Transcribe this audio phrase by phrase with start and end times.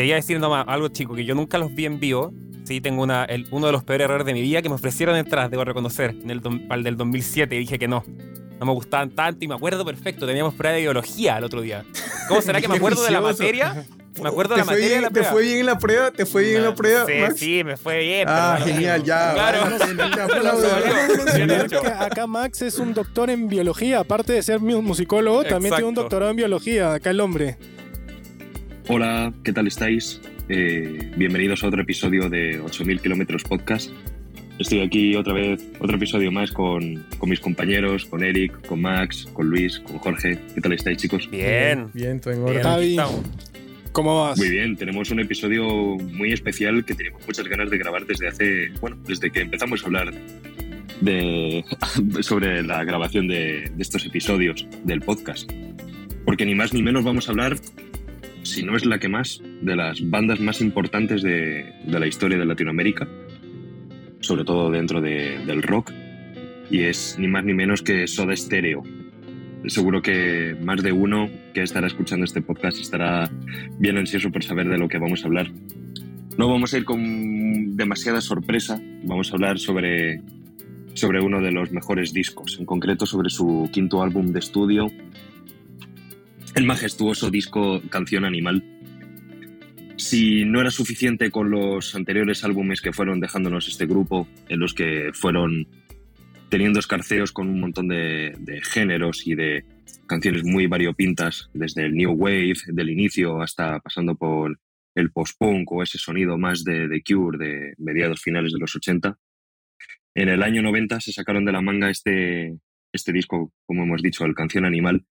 [0.00, 2.32] quería decir nomás algo chico, que yo nunca los vi en vivo.
[2.64, 5.16] Sí, tengo una, el- uno de los peores errores de mi vida que me ofrecieron
[5.16, 8.04] entradas, debo reconocer, en el, dom- al del 2007 y dije que no.
[8.58, 11.84] No me gustaban tanto y me acuerdo perfecto, teníamos prueba de biología el otro día.
[12.28, 13.84] ¿Cómo será que me acuerdo de la materia?
[14.22, 16.10] Me acuerdo de ¿Te la materia de bien- la ¿Te fue bien en la prueba?
[16.12, 17.34] ¿Te fue bien en la prueba, Sí, Max?
[17.38, 18.26] sí, me fue bien.
[18.30, 19.32] Ah, pero- genial, ya.
[19.34, 19.64] Claro.
[22.00, 25.94] acá Max es un doctor en biología, aparte de ser mu- musicólogo, también tiene un
[25.94, 27.56] doctorado en biología, acá el hombre.
[28.86, 30.20] Hola, ¿qué tal estáis?
[30.50, 33.90] Eh, bienvenidos a otro episodio de 8000 kilómetros podcast.
[34.58, 39.26] Estoy aquí otra vez, otro episodio más con, con mis compañeros, con Eric, con Max,
[39.32, 40.38] con Luis, con Jorge.
[40.54, 41.30] ¿Qué tal estáis, chicos?
[41.30, 41.88] Bien.
[41.94, 42.42] Bien, tú en.
[43.92, 44.36] ¿Cómo vas?
[44.36, 45.64] Muy bien, tenemos un episodio
[45.96, 49.86] muy especial que teníamos muchas ganas de grabar desde hace, bueno, desde que empezamos a
[49.86, 50.12] hablar
[51.00, 51.64] de,
[52.20, 55.50] sobre la grabación de, de estos episodios del podcast.
[56.26, 57.56] Porque ni más ni menos vamos a hablar,
[58.44, 62.38] si no es la que más, de las bandas más importantes de, de la historia
[62.38, 63.08] de Latinoamérica,
[64.20, 65.92] sobre todo dentro de- del rock,
[66.70, 68.82] y es ni más ni menos que Soda Stereo.
[69.66, 73.30] Seguro que más de uno que estará escuchando este podcast estará
[73.78, 75.50] bien ansioso por saber de lo que vamos a hablar.
[76.36, 80.20] No vamos a ir con demasiada sorpresa, vamos a hablar sobre,
[80.94, 84.90] sobre uno de los mejores discos, en concreto sobre su quinto álbum de estudio,
[86.54, 88.62] el majestuoso disco Canción Animal.
[89.96, 94.74] Si no era suficiente con los anteriores álbumes que fueron dejándonos este grupo, en los
[94.74, 95.66] que fueron
[96.48, 99.64] teniendo escarceos con un montón de, de géneros y de
[100.06, 104.58] canciones muy variopintas, desde el New Wave del inicio hasta pasando por
[104.94, 109.18] el post-punk o ese sonido más de The Cure de mediados finales de los 80.
[110.14, 112.56] En el año 90 se sacaron de la manga este,
[112.92, 115.04] este disco, como hemos dicho, el Canción Animal,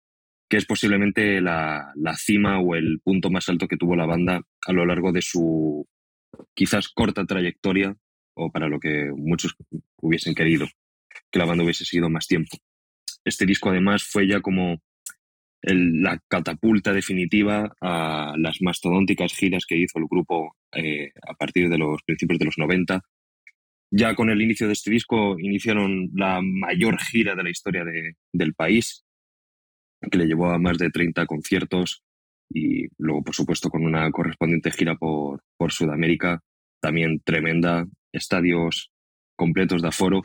[0.51, 4.41] que es posiblemente la, la cima o el punto más alto que tuvo la banda
[4.67, 5.87] a lo largo de su
[6.53, 7.95] quizás corta trayectoria
[8.35, 9.55] o para lo que muchos
[10.01, 10.67] hubiesen querido
[11.31, 12.57] que la banda hubiese seguido más tiempo.
[13.23, 14.81] Este disco además fue ya como
[15.63, 21.77] la catapulta definitiva a las mastodónticas giras que hizo el grupo eh, a partir de
[21.77, 23.01] los principios de los 90.
[23.91, 28.15] Ya con el inicio de este disco iniciaron la mayor gira de la historia de-
[28.33, 29.05] del país,
[30.09, 32.03] que le llevó a más de 30 conciertos
[32.53, 36.41] y luego, por supuesto, con una correspondiente gira por, por Sudamérica,
[36.81, 38.91] también tremenda, estadios
[39.37, 40.23] completos de aforo.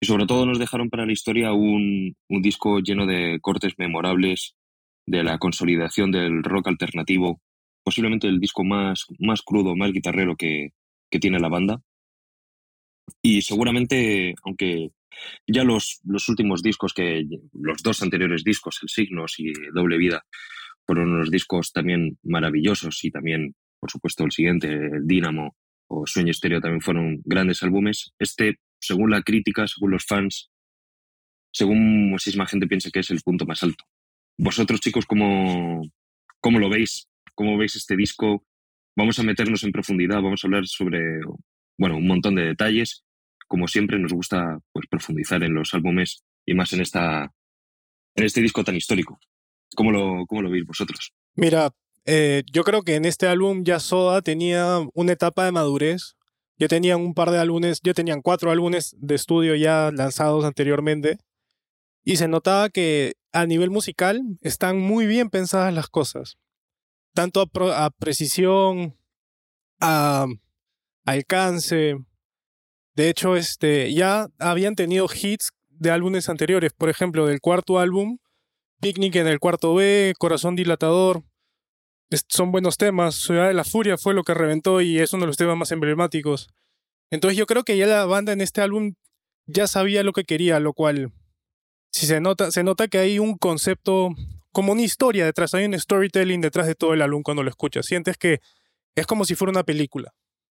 [0.00, 4.54] Y sobre todo nos dejaron para la historia un, un disco lleno de cortes memorables,
[5.06, 7.40] de la consolidación del rock alternativo,
[7.84, 10.72] posiblemente el disco más, más crudo, más guitarrero que,
[11.10, 11.82] que tiene la banda.
[13.20, 14.90] Y seguramente, aunque
[15.46, 20.24] ya los, los últimos discos, que los dos anteriores discos, El Signos y Doble Vida,
[20.86, 25.56] fueron unos discos también maravillosos y también, por supuesto, el siguiente, Dínamo
[25.88, 28.12] o Sueño Estéreo, también fueron grandes álbumes.
[28.18, 30.50] Este, según la crítica, según los fans,
[31.52, 33.84] según muchísima gente piensa que es el punto más alto.
[34.38, 35.82] Vosotros, chicos, ¿cómo,
[36.40, 37.08] cómo lo veis?
[37.34, 38.44] ¿Cómo veis este disco?
[38.96, 41.20] Vamos a meternos en profundidad, vamos a hablar sobre,
[41.78, 43.04] bueno, un montón de detalles.
[43.52, 47.34] Como siempre, nos gusta pues, profundizar en los álbumes y más en, esta,
[48.14, 49.20] en este disco tan histórico.
[49.76, 51.12] ¿Cómo lo, cómo lo veis vosotros?
[51.34, 51.70] Mira,
[52.06, 56.16] eh, yo creo que en este álbum ya Soda tenía una etapa de madurez.
[56.56, 61.18] Ya tenían un par de álbumes, ya tenían cuatro álbumes de estudio ya lanzados anteriormente.
[62.04, 66.38] Y se notaba que a nivel musical están muy bien pensadas las cosas.
[67.12, 68.96] Tanto a precisión,
[69.78, 70.24] a
[71.04, 71.98] alcance.
[72.94, 76.72] De hecho, este, ya habían tenido hits de álbumes anteriores.
[76.72, 78.18] Por ejemplo, del cuarto álbum,
[78.80, 81.22] Picnic en el cuarto B, Corazón Dilatador.
[82.28, 83.14] Son buenos temas.
[83.14, 85.72] Ciudad de la Furia fue lo que reventó y es uno de los temas más
[85.72, 86.48] emblemáticos.
[87.10, 88.94] Entonces yo creo que ya la banda en este álbum
[89.46, 91.12] ya sabía lo que quería, lo cual
[91.90, 94.10] si se nota, se nota que hay un concepto,
[94.50, 97.86] como una historia detrás, hay un storytelling detrás de todo el álbum cuando lo escuchas.
[97.86, 98.40] Sientes que
[98.94, 100.12] es como si fuera una película.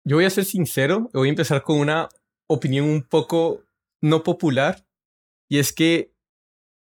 [0.05, 2.09] Yo voy a ser sincero, voy a empezar con una
[2.53, 3.63] opinión un poco
[4.01, 4.85] no popular,
[5.49, 6.13] y es que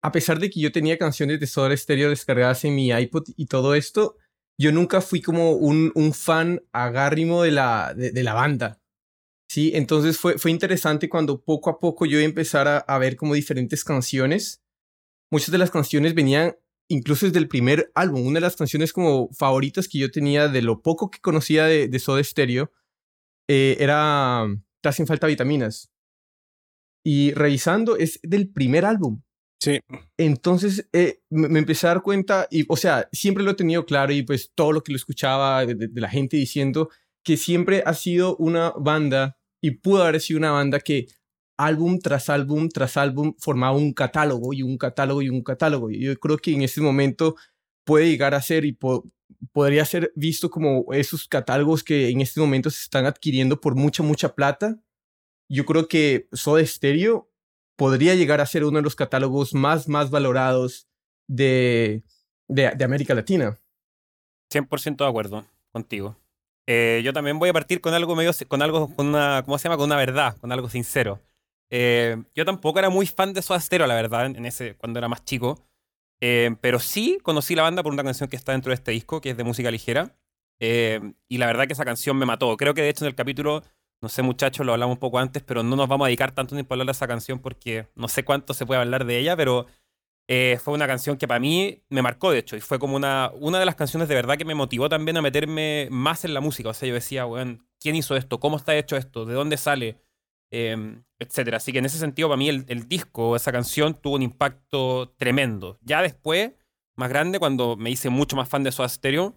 [0.01, 3.47] a pesar de que yo tenía canciones de Soda Stereo descargadas en mi iPod y
[3.47, 4.17] todo esto,
[4.57, 8.81] yo nunca fui como un, fan agárrimo de la, de, la banda.
[9.49, 13.33] Sí, entonces fue, fue interesante cuando poco a poco yo empezar a, a ver como
[13.33, 14.61] diferentes canciones.
[15.31, 16.55] Muchas de las canciones venían
[16.89, 18.25] incluso desde el primer álbum.
[18.25, 21.87] Una de las canciones como favoritas que yo tenía de lo poco que conocía de,
[21.87, 22.71] de Soda Stereo
[23.47, 24.45] eh, era
[24.81, 25.89] Te hacen falta vitaminas.
[27.05, 29.21] Y revisando, es del primer álbum.
[29.61, 29.79] Sí.
[30.17, 33.85] Entonces eh, me, me empecé a dar cuenta, y, o sea, siempre lo he tenido
[33.85, 36.89] claro y pues todo lo que lo escuchaba de, de- de la gente diciendo
[37.25, 41.07] que siempre ha sido una banda y pudo haber sido una banda que
[41.57, 45.91] álbum tras álbum tras álbum formaba un catálogo y un catálogo y un catálogo.
[45.91, 47.35] Y yo creo que en este momento
[47.85, 49.05] puede llegar a ser y po-
[49.51, 54.03] podría ser visto como esos catálogos que en este momento se están adquiriendo por mucha,
[54.03, 54.77] mucha plata.
[55.49, 57.29] Yo creo que Soda Stereo
[57.75, 60.87] podría llegar a ser uno de los catálogos más, más valorados
[61.27, 62.03] de,
[62.47, 63.57] de, de América Latina.
[64.51, 66.17] 100% de acuerdo contigo.
[66.67, 69.63] Eh, yo también voy a partir con algo medio, con algo, con una, ¿cómo se
[69.63, 69.77] llama?
[69.77, 71.19] Con una verdad, con algo sincero.
[71.71, 75.07] Eh, yo tampoco era muy fan de Soda Stereo, la verdad, en ese, cuando era
[75.07, 75.68] más chico.
[76.21, 79.21] Eh, pero sí conocí la banda por una canción que está dentro de este disco,
[79.21, 80.15] que es de música ligera.
[80.59, 82.55] Eh, y la verdad que esa canción me mató.
[82.57, 83.63] Creo que de hecho en el capítulo,
[84.01, 86.55] no sé muchachos, lo hablamos un poco antes, pero no nos vamos a dedicar tanto
[86.55, 89.37] tiempo a hablar de esa canción porque no sé cuánto se puede hablar de ella,
[89.37, 89.67] pero
[90.27, 93.31] eh, fue una canción que para mí me marcó, de hecho, y fue como una,
[93.33, 96.41] una de las canciones de verdad que me motivó también a meterme más en la
[96.41, 96.69] música.
[96.69, 98.39] O sea, yo decía, weón, ¿quién hizo esto?
[98.39, 99.25] ¿Cómo está hecho esto?
[99.25, 99.97] ¿De dónde sale?
[100.51, 101.57] Eh, etcétera.
[101.57, 105.13] Así que en ese sentido, para mí el, el disco, esa canción, tuvo un impacto
[105.17, 105.77] tremendo.
[105.81, 106.51] Ya después,
[106.95, 109.35] más grande, cuando me hice mucho más fan de Soda Stereo,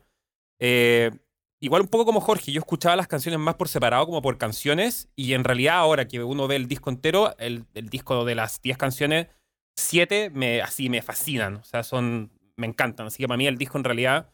[0.60, 1.10] eh,
[1.60, 5.10] igual un poco como Jorge, yo escuchaba las canciones más por separado, como por canciones,
[5.16, 8.62] y en realidad ahora que uno ve el disco entero, el, el disco de las
[8.62, 9.26] 10 canciones,
[9.76, 13.06] 7 me, así me fascinan, o sea, son, me encantan.
[13.06, 14.31] Así que para mí el disco en realidad,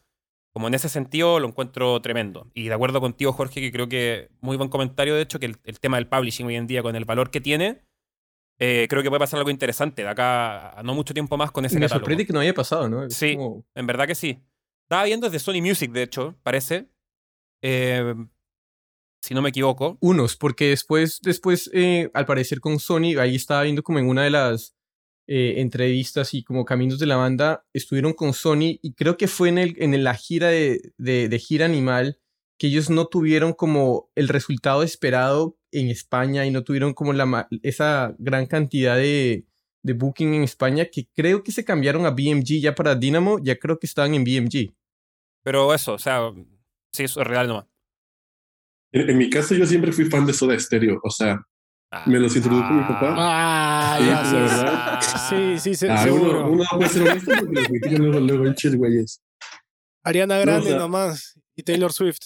[0.53, 2.49] como en ese sentido, lo encuentro tremendo.
[2.53, 5.57] Y de acuerdo contigo, Jorge, que creo que muy buen comentario, de hecho, que el,
[5.63, 7.81] el tema del publishing hoy en día, con el valor que tiene,
[8.59, 11.63] eh, creo que puede pasar algo interesante de acá a no mucho tiempo más con
[11.65, 12.01] ese Me catálogo.
[12.03, 13.05] sorprende que no haya pasado, ¿no?
[13.05, 13.35] Es Sí.
[13.35, 14.43] como- En verdad que sí.
[14.83, 16.89] Estaba viendo desde Sony Music, de hecho, parece.
[17.61, 18.15] Eh,
[19.21, 19.97] si no me equivoco.
[20.01, 24.23] unos, porque después, después eh, al parecer con Sony, ahí estaba viendo como en una
[24.23, 24.75] de las
[25.31, 29.49] eh, entrevistas y como caminos de la banda, estuvieron con Sony y creo que fue
[29.49, 32.17] en, el, en la gira de, de, de Gira Animal
[32.57, 37.47] que ellos no tuvieron como el resultado esperado en España y no tuvieron como la,
[37.61, 39.45] esa gran cantidad de,
[39.83, 43.59] de booking en España que creo que se cambiaron a BMG ya para Dynamo, ya
[43.59, 44.73] creo que estaban en BMG.
[45.43, 46.31] Pero eso, o sea,
[46.91, 47.67] sí, eso es real nomás.
[48.91, 50.99] En, en mi caso, yo siempre fui fan de Soda Stereo.
[51.03, 51.39] O sea.
[52.05, 53.15] Me los introdujo mi papá.
[53.17, 54.35] Ah, Sí, ya la sí.
[54.35, 54.99] verdad.
[55.29, 56.41] Sí, sí, se- Ah, seguro.
[56.45, 59.21] uno, uno no puede ser honesto porque los luego, luego en chis, güeyes.
[60.03, 61.39] Ariana Grande o sea- nomás.
[61.55, 62.19] Y Taylor Swift.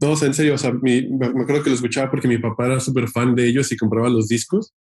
[0.00, 2.26] No, o sea, en serio, o sea, mi- me me acuerdo que lo escuchaba porque
[2.26, 4.72] mi papá era súper fan de ellos y compraba los discos.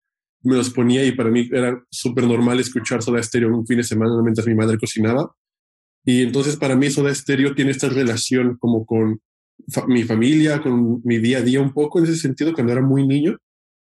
[0.43, 3.83] Me los ponía y para mí era súper normal escuchar Soda Stereo un fin de
[3.85, 5.35] semana mientras mi madre cocinaba.
[6.05, 9.21] Y entonces para mí Soda Stereo tiene esta relación como con
[9.73, 12.81] fa- mi familia, con mi día a día un poco en ese sentido cuando era
[12.83, 13.37] muy niño.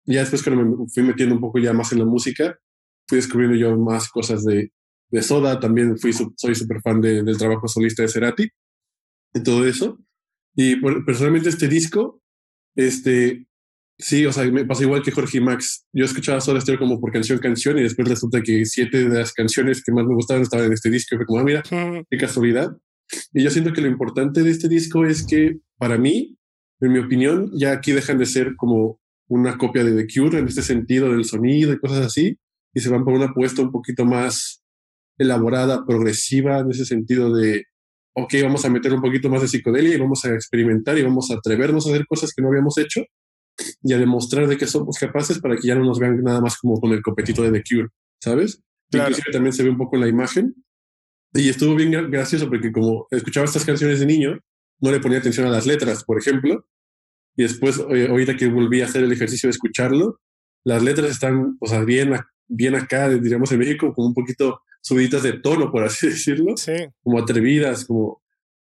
[0.06, 2.58] Ya después cuando me fui metiendo un poco ya más en la música,
[3.08, 4.72] fui descubriendo yo más cosas de,
[5.10, 5.58] de Soda.
[5.60, 8.48] También fui, soy súper fan de- del trabajo solista de Cerati
[9.34, 9.98] y todo eso.
[10.56, 12.20] Y por- personalmente este disco,
[12.76, 13.46] este,
[13.98, 15.86] sí, o sea, me pasa igual que Jorge y Max.
[15.92, 19.32] Yo escuchaba Soda Stereo como por canción canción y después resulta que siete de las
[19.32, 21.14] canciones que más me gustaban estaban en este disco.
[21.14, 21.62] Y fue como, ah, mira,
[22.10, 22.76] qué casualidad.
[23.32, 26.36] Y yo siento que lo importante de este disco es que para mí,
[26.80, 30.48] en mi opinión, ya aquí dejan de ser como una copia de The Cure en
[30.48, 32.38] este sentido del sonido y cosas así,
[32.74, 34.62] y se van por una apuesta un poquito más
[35.18, 37.64] elaborada, progresiva, en ese sentido de,
[38.16, 41.30] ok, vamos a meter un poquito más de psicodelia y vamos a experimentar y vamos
[41.30, 43.02] a atrevernos a hacer cosas que no habíamos hecho
[43.82, 46.58] y a demostrar de que somos capaces para que ya no nos vean nada más
[46.58, 47.88] como con el copetito de The Cure,
[48.20, 48.60] ¿sabes?
[48.90, 49.10] Claro.
[49.10, 50.54] Inclusive también se ve un poco en la imagen
[51.32, 54.40] y estuvo bien gra- gracioso porque como escuchaba estas canciones de niño,
[54.80, 56.66] no le ponía atención a las letras, por ejemplo,
[57.36, 60.20] y después, ahorita que volví a hacer el ejercicio de escucharlo,
[60.64, 62.14] las letras están, o sea, bien,
[62.46, 66.72] bien acá, diríamos en México, como un poquito subiditas de tono, por así decirlo, Sí.
[67.02, 68.22] como atrevidas, como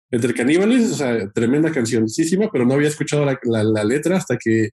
[0.10, 4.38] entre caníbales, o sea, tremenda cancioncísima, pero no había escuchado la, la- la letra hasta
[4.38, 4.70] que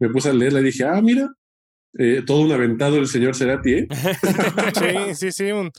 [0.00, 1.28] me puse a leerla y dije, ah, mira,
[1.98, 3.88] eh, todo un aventado el señor Cerati, ¿eh?
[4.74, 5.70] Sí, sí, sí, un,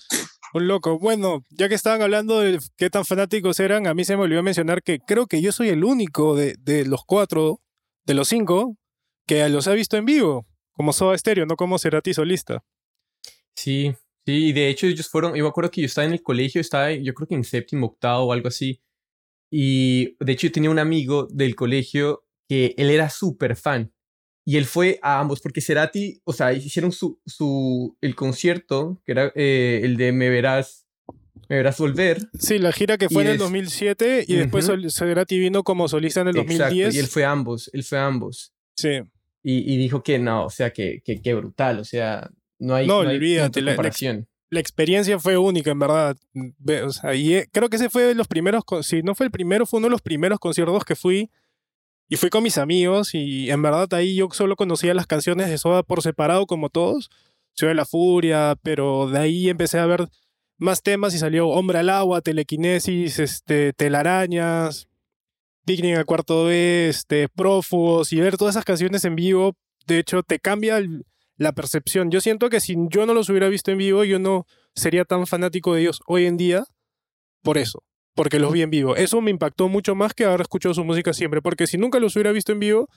[0.53, 0.99] un loco.
[0.99, 4.43] Bueno, ya que estaban hablando de qué tan fanáticos eran, a mí se me olvidó
[4.43, 7.61] mencionar que creo que yo soy el único de, de los cuatro,
[8.05, 8.77] de los cinco,
[9.25, 12.63] que los ha visto en vivo, como Soda Stereo, no como Cerati solista.
[13.55, 13.93] Sí,
[14.25, 16.59] sí, y de hecho ellos fueron, yo me acuerdo que yo estaba en el colegio,
[16.59, 18.81] estaba yo creo que en séptimo, octavo o algo así,
[19.51, 23.92] y de hecho yo tenía un amigo del colegio que él era súper fan,
[24.45, 29.11] y él fue a ambos, porque Cerati, o sea, hicieron su, su, el concierto, que
[29.13, 30.85] era eh, el de Me Verás,
[31.49, 34.69] Me Verás Volver, Sí, la gira que fue Y en el des- 2007 y después
[34.93, 36.95] Cerati vino como solista en el exacto, 2010.
[36.95, 38.89] y él fue a ambos, él fue a ambos, Sí,
[39.43, 42.87] y, y dijo que no, o sea, que, que, que brutal, o sea, No hay,
[42.87, 44.27] No, no hay olvídate, de la- la- comparación.
[44.49, 46.15] la experiencia fue única, en verdad.
[46.59, 49.25] Ve- o sea, y eh, creo que ese fue de los primeros, si no fue
[49.25, 51.29] el primero, fue uno de los primeros conciertos que fui.
[52.09, 55.57] Y fui con mis amigos y en verdad ahí yo solo conocía las canciones de
[55.57, 57.09] Soda por separado como todos.
[57.53, 60.07] Ciudad de la Furia, pero de ahí empecé a ver
[60.57, 64.87] más temas y salió Hombre al Agua, Telequinesis, este, Telarañas,
[65.65, 69.55] Picnic al Cuarto B, este, Prófugos y ver todas esas canciones en vivo,
[69.87, 70.81] de hecho te cambia
[71.37, 72.11] la percepción.
[72.11, 74.45] Yo siento que si yo no los hubiera visto en vivo, yo no
[74.75, 76.63] sería tan fanático de ellos hoy en día
[77.43, 77.83] por eso,
[78.15, 78.95] porque los vi en vivo.
[78.95, 82.15] Eso me impactó mucho más que haber escuchado su música siempre, porque si nunca los
[82.15, 82.89] hubiera visto en vivo,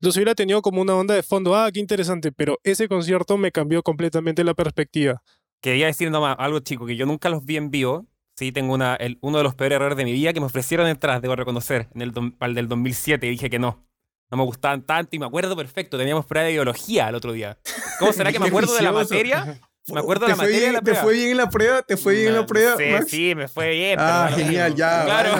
[0.00, 3.50] los hubiera tenido como una onda de fondo, ah, qué interesante, pero ese concierto me
[3.52, 5.22] cambió completamente la perspectiva.
[5.60, 8.06] Quería decir nomás algo chico, que yo nunca los vi en vivo.
[8.36, 10.86] Sí, tengo una, el- uno de los peores errores de mi vida que me ofrecieron
[10.88, 13.86] entradas, debo reconocer, en el, dom- para el del 2007 y dije que no.
[14.30, 17.58] No me gustaban tanto y me acuerdo perfecto, teníamos prueba de biología el otro día.
[17.98, 19.60] ¿Cómo será que me acuerdo de la materia?
[19.92, 21.02] Me acuerdo de ¿Te la fue de bien- la ¿Te prueba.
[21.02, 21.82] fue bien en la prueba?
[21.82, 23.06] ¿Te fue bien en la prueba, Sí, Max?
[23.10, 23.96] sí, me fue bien.
[24.00, 25.04] Ah, pero- genial, ya.
[25.04, 25.36] Claro.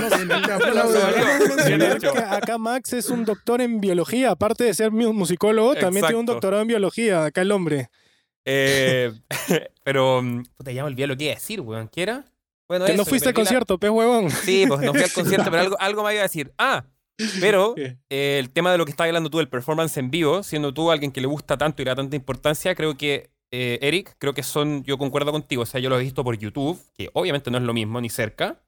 [2.31, 6.27] Acá Max es un doctor en biología, aparte de ser mu- musicólogo, también tiene un
[6.27, 7.89] doctorado en biología, acá el hombre.
[8.45, 9.13] Eh,
[9.85, 11.89] pero, mm, puta, ya me olvidé lo que iba a decir, weón.
[11.89, 12.25] ¿Qué era?
[12.69, 14.31] Bueno, Que no eso, fuiste me al perdí la- concierto, pez huevón.
[14.31, 16.53] Sí, pues no fui al concierto, pero algo, algo me iba a decir.
[16.59, 16.85] Ah,
[17.41, 17.75] pero
[18.11, 20.91] eh, el tema de lo que estás hablando tú, el performance en vivo, siendo tú
[20.91, 24.35] alguien que le gusta tanto y le da tanta importancia, creo que, eh, Eric, creo
[24.35, 27.51] que son, yo concuerdo contigo, o sea, yo lo he visto por YouTube, que obviamente
[27.51, 28.61] no es lo mismo, ni cerca.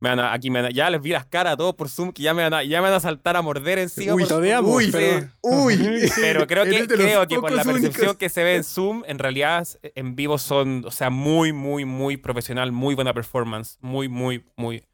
[0.00, 1.88] Me van a- aquí me van a- ya les vi las caras a todos por
[1.88, 4.14] Zoom, que ya me van a, ya me van a saltar a morder encima.
[4.14, 5.76] Uy, por- todeamos, uy, pero- uy.
[6.20, 8.16] Pero creo que, los creo que por la percepción únicos.
[8.16, 12.16] que se ve en Zoom, en realidad en vivo son, o sea, muy, muy, muy
[12.16, 14.84] profesional, muy buena performance, muy, muy, muy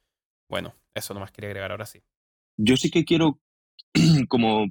[0.50, 0.74] bueno.
[0.94, 2.00] Eso nomás quería agregar ahora sí.
[2.58, 3.38] Yo sí que quiero
[4.28, 4.66] como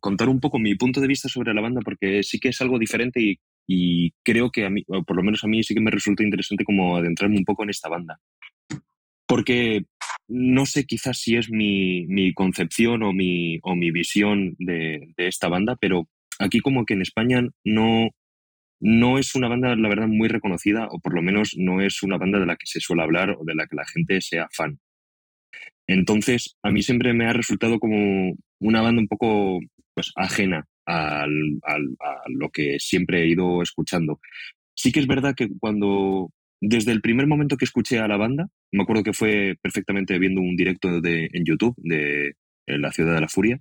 [0.00, 2.78] contar un poco mi punto de vista sobre la banda porque sí que es algo
[2.78, 5.80] diferente y, y creo que a mí, o por lo menos a mí sí que
[5.80, 8.18] me resulta interesante como adentrarme un poco en esta banda.
[9.26, 9.84] Porque
[10.28, 15.28] no sé quizás si es mi, mi concepción o mi, o mi visión de, de
[15.28, 18.10] esta banda, pero aquí como que en España no,
[18.80, 22.18] no es una banda, la verdad, muy reconocida, o por lo menos no es una
[22.18, 24.78] banda de la que se suele hablar o de la que la gente sea fan.
[25.86, 29.60] Entonces, a mí siempre me ha resultado como una banda un poco
[29.94, 34.20] pues, ajena a lo que siempre he ido escuchando.
[34.74, 38.48] Sí que es verdad que cuando, desde el primer momento que escuché a la banda,
[38.72, 42.34] me acuerdo que fue perfectamente viendo un directo de, en YouTube de
[42.66, 43.60] La Ciudad de la Furia,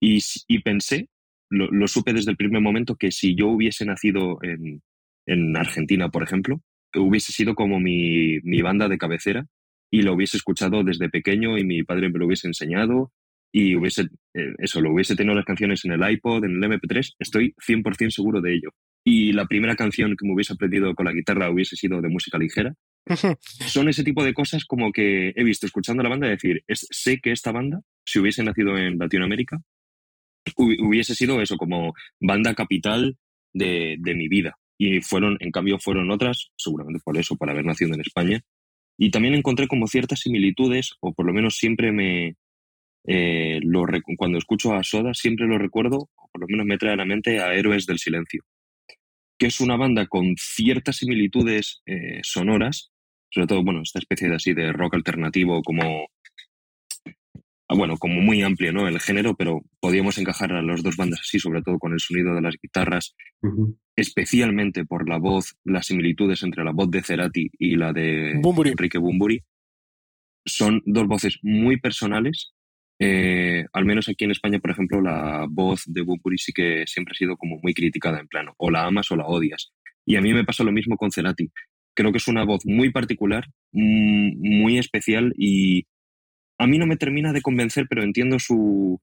[0.00, 0.20] y,
[0.62, 1.08] pensé,
[1.48, 4.82] lo, supe desde el primer momento, que si yo hubiese nacido en,
[5.26, 6.60] en Argentina, por ejemplo,
[6.94, 9.46] hubiese sido como mi banda de cabecera
[9.90, 13.12] y lo hubiese escuchado desde pequeño y mi padre me lo hubiese enseñado
[13.52, 14.02] y hubiese,
[14.34, 18.10] eh, eso, lo hubiese tenido las canciones en el iPod, en el MP3, estoy 100%
[18.10, 18.70] seguro de ello.
[19.04, 22.38] Y la primera canción que me hubiese aprendido con la guitarra hubiese sido de música
[22.38, 22.74] ligera.
[23.40, 27.20] Son ese tipo de cosas como que he visto escuchando la banda decir, es, sé
[27.20, 29.60] que esta banda, si hubiese nacido en Latinoamérica,
[30.56, 33.16] hubi- hubiese sido eso, como banda capital
[33.52, 34.56] de, de mi vida.
[34.78, 38.40] Y fueron, en cambio, fueron otras, seguramente por eso, por haber nacido en España.
[38.98, 42.36] Y también encontré como ciertas similitudes, o por lo menos siempre me,
[43.04, 43.84] eh, lo
[44.16, 47.04] cuando escucho a Soda, siempre lo recuerdo, o por lo menos me trae a la
[47.04, 48.44] mente a Héroes del Silencio,
[49.38, 52.90] que es una banda con ciertas similitudes eh, sonoras,
[53.30, 56.06] sobre todo, bueno, esta especie de así de rock alternativo como,
[57.68, 58.86] ah, bueno, como muy amplio, ¿no?
[58.86, 62.34] El género, pero podíamos encajar a las dos bandas así, sobre todo con el sonido
[62.34, 63.16] de las guitarras,
[63.96, 68.38] especialmente por la voz, las similitudes entre la voz de Cerati y la de.
[68.70, 69.42] Enrique Bumburi.
[70.44, 72.52] Son dos voces muy personales.
[73.04, 77.12] Eh, al menos aquí en España, por ejemplo, la voz de Bumburi sí que siempre
[77.12, 78.54] ha sido como muy criticada en plano.
[78.58, 79.72] O la amas o la odias.
[80.06, 81.50] Y a mí me pasa lo mismo con Cerati.
[81.94, 85.84] Creo que es una voz muy particular, mm, muy especial y
[86.58, 89.00] a mí no me termina de convencer, pero entiendo su,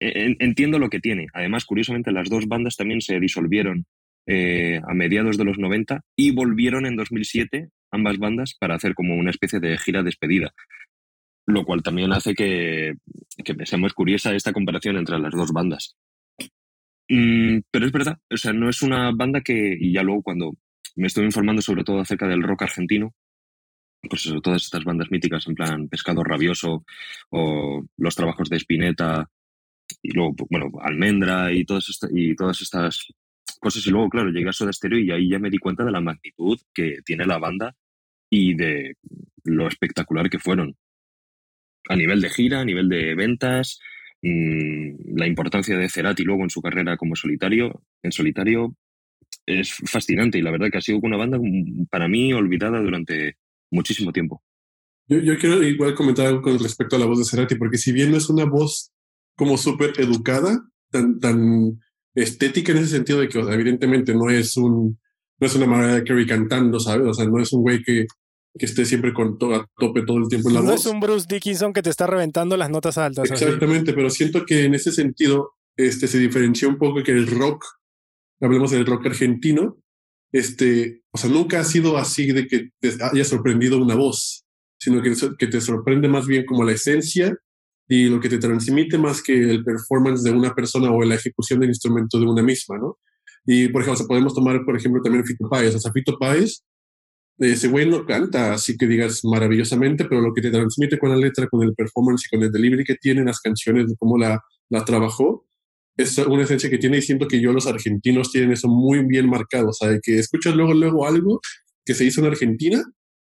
[0.00, 1.26] en- entiendo lo que tiene.
[1.32, 3.86] Además, curiosamente, las dos bandas también se disolvieron
[4.30, 9.16] eh, a mediados de los 90 y volvieron en 2007, ambas bandas, para hacer como
[9.16, 10.52] una especie de gira despedida.
[11.48, 12.92] Lo cual también hace que,
[13.44, 15.96] que muy curiosa esta comparación entre las dos bandas.
[17.08, 20.52] Mm, pero es verdad, o sea, no es una banda que, y ya luego cuando
[20.96, 23.14] me estoy informando sobre todo acerca del rock argentino,
[24.10, 26.84] pues eso, todas estas bandas míticas en plan Pescado Rabioso
[27.30, 29.28] o los trabajos de Spinetta
[30.02, 33.06] y luego, bueno, Almendra y todas, esta- y todas estas
[33.60, 33.86] cosas.
[33.86, 36.00] Y luego, claro, llegué a Soda Stereo y ahí ya me di cuenta de la
[36.00, 37.74] magnitud que tiene la banda
[38.30, 38.96] y de
[39.44, 40.76] lo espectacular que fueron.
[41.88, 43.80] A nivel de gira, a nivel de ventas,
[44.22, 48.76] mm, la importancia de Cerati luego en su carrera como solitario, en solitario,
[49.46, 53.36] es fascinante y la verdad que ha sido una banda mm, para mí olvidada durante
[53.70, 54.42] muchísimo tiempo.
[55.06, 57.92] Yo, yo quiero igual comentar algo con respecto a la voz de Cerati, porque si
[57.92, 58.92] bien no es una voz
[59.34, 61.80] como súper educada, tan, tan
[62.14, 64.98] estética en ese sentido de que evidentemente no es un
[65.40, 67.06] no es una Mariah Carey cantando, ¿sabes?
[67.06, 68.06] O sea, no es un güey que,
[68.58, 70.80] que esté siempre con a tope todo el tiempo en la no voz.
[70.80, 73.30] es un Bruce Dickinson que te está reventando las notas altas.
[73.30, 73.44] así.
[73.44, 77.64] Exactamente, pero siento que en ese sentido este, se diferencia un poco que el rock,
[78.40, 79.78] hablemos del rock argentino,
[80.32, 84.44] este, o sea, nunca ha sido así de que te haya sorprendido una voz,
[84.78, 87.36] sino que, que te sorprende más bien como la esencia
[87.88, 91.60] y lo que te transmite más que el performance de una persona o la ejecución
[91.60, 92.98] del instrumento de una misma, ¿no?
[93.46, 95.74] Y, por ejemplo, o sea, podemos tomar, por ejemplo, también Fito Páez.
[95.74, 96.64] O sea, Fito Páez,
[97.38, 101.16] ese güey no canta así que digas maravillosamente, pero lo que te transmite con la
[101.16, 104.42] letra, con el performance y con el delivery que tienen las canciones, de cómo la,
[104.68, 105.46] la trabajó,
[105.96, 109.28] es una esencia que tiene y siento que yo los argentinos tienen eso muy bien
[109.28, 109.70] marcado.
[109.70, 111.40] O sea, de que escuchas luego, luego algo
[111.84, 112.82] que se hizo en Argentina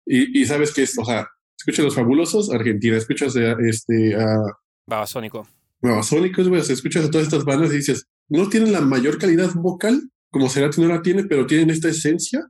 [0.07, 1.26] y, y sabes que es, o sea,
[1.59, 4.42] escuchas Los Fabulosos, Argentina, escuchas a, este, a
[4.87, 5.47] Babasónico.
[5.80, 9.19] Babasónicos, güey, o sea, escuchas a todas estas bandas y dices, no tienen la mayor
[9.19, 12.47] calidad vocal, como Cerati no la tiene, pero tienen esta esencia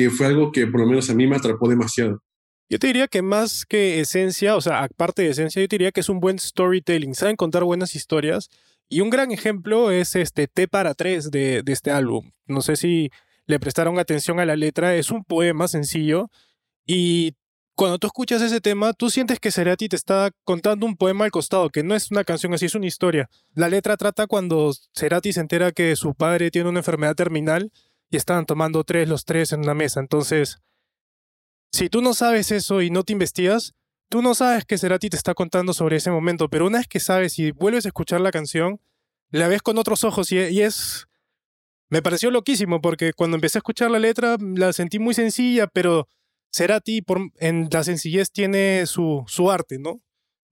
[0.00, 2.22] que fue algo que por lo menos a mí me atrapó demasiado.
[2.70, 5.92] Yo te diría que más que esencia, o sea, aparte de esencia, yo te diría
[5.92, 7.14] que es un buen storytelling.
[7.14, 8.48] Saben contar buenas historias.
[8.88, 12.30] Y un gran ejemplo es este T para tres de, de este álbum.
[12.46, 13.10] No sé si
[13.46, 14.94] le prestaron atención a la letra.
[14.96, 16.30] Es un poema sencillo.
[16.86, 17.34] Y
[17.74, 21.30] cuando tú escuchas ese tema, tú sientes que Cerati te está contando un poema al
[21.30, 23.28] costado, que no es una canción así, es una historia.
[23.54, 27.70] La letra trata cuando Cerati se entera que su padre tiene una enfermedad terminal
[28.10, 30.00] y estaban tomando tres los tres en una mesa.
[30.00, 30.58] Entonces,
[31.72, 33.74] si tú no sabes eso y no te investigas,
[34.08, 37.00] tú no sabes que Cerati te está contando sobre ese momento, pero una vez que
[37.00, 38.80] sabes y vuelves a escuchar la canción,
[39.30, 41.06] la ves con otros ojos y, es...
[41.88, 46.08] Me pareció loquísimo porque cuando empecé a escuchar la letra la sentí muy sencilla, pero
[46.52, 50.00] Cerati por, en la sencillez tiene su, su arte, ¿no?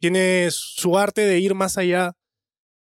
[0.01, 2.17] Tiene su arte de ir más allá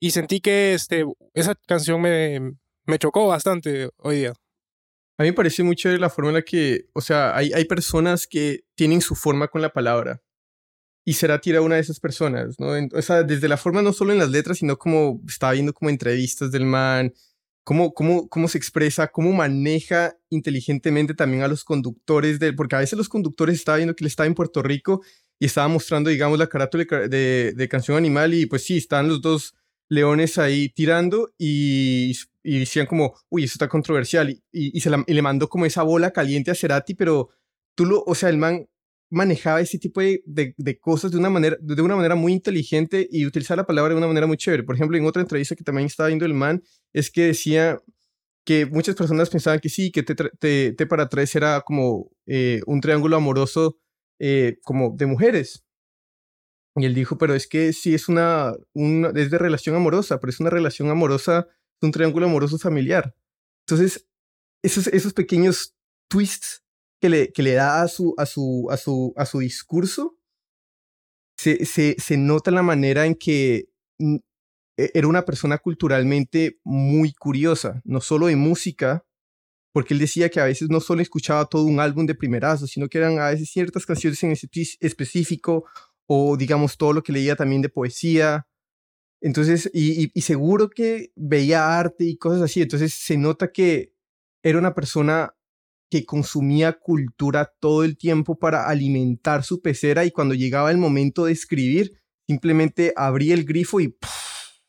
[0.01, 4.35] y sentí que este, esa canción me, me chocó bastante hoy día.
[5.19, 8.27] A mí me parece mucho la forma en la que, o sea, hay, hay personas
[8.27, 10.23] que tienen su forma con la palabra.
[11.05, 12.77] Y Cerati era una de esas personas, ¿no?
[12.77, 15.73] En- o sea, desde la forma no solo en las letras, sino como estaba viendo
[15.73, 17.13] como entrevistas del man,
[17.65, 22.81] cómo, cómo, cómo se expresa, cómo maneja inteligentemente también a los conductores, de, porque a
[22.81, 25.03] veces los conductores estaba viendo que él estaba en Puerto Rico
[25.39, 29.21] y estaba mostrando, digamos, la carátula de, de, Canción Animal y pues sí, estaban los
[29.21, 29.55] dos
[29.89, 35.23] leones ahí tirando y, y decían como, uy, eso está controversial y, y, se le
[35.23, 37.31] mandó como esa bola caliente a Cerati, pero
[37.75, 38.67] tú lo, o sea, el man
[39.11, 43.25] manejaba ese tipo de, de, cosas de una, manera, de una manera muy inteligente y
[43.25, 44.63] utilizaba la palabra de una manera muy chévere.
[44.65, 47.81] Por ejemplo, en otra entrevista que también estaba viendo el man, es que decía
[48.45, 52.11] que muchas personas pensaban que sí, que T, tra- T- T para tres era como
[52.27, 53.79] eh, un triángulo amoroso
[54.19, 55.65] eh, como de mujeres.
[56.79, 60.31] Y él dijo, pero es que sí es una, una, es de relación amorosa, pero
[60.31, 61.49] es una relación amorosa,
[61.83, 63.15] un triángulo amoroso familiar.
[63.67, 64.07] Entonces,
[64.63, 65.75] esos, esos pequeños
[66.09, 66.63] twists
[67.01, 70.19] que le, que le da a su, a su, a su, a su discurso,
[71.37, 74.17] se, se, nota la manera en que mm,
[74.77, 79.05] e- era una persona culturalmente muy curiosa, no solo de música,
[79.73, 82.89] porque él decía que a veces no solo escuchaba todo un álbum de primerazo, sino
[82.89, 85.67] que eran a veces ciertas canciones en espe- específico,
[86.09, 88.47] o digamos todo lo que leía también de poesía.
[89.21, 93.93] Entonces, y, y- y seguro que veía arte y cosas así, entonces se nota que
[94.43, 95.35] era una persona
[95.91, 101.25] que consumía cultura todo el tiempo para alimentar su pecera y cuando llegaba el momento
[101.25, 104.11] de escribir, simplemente abría el grifo y ¡puf!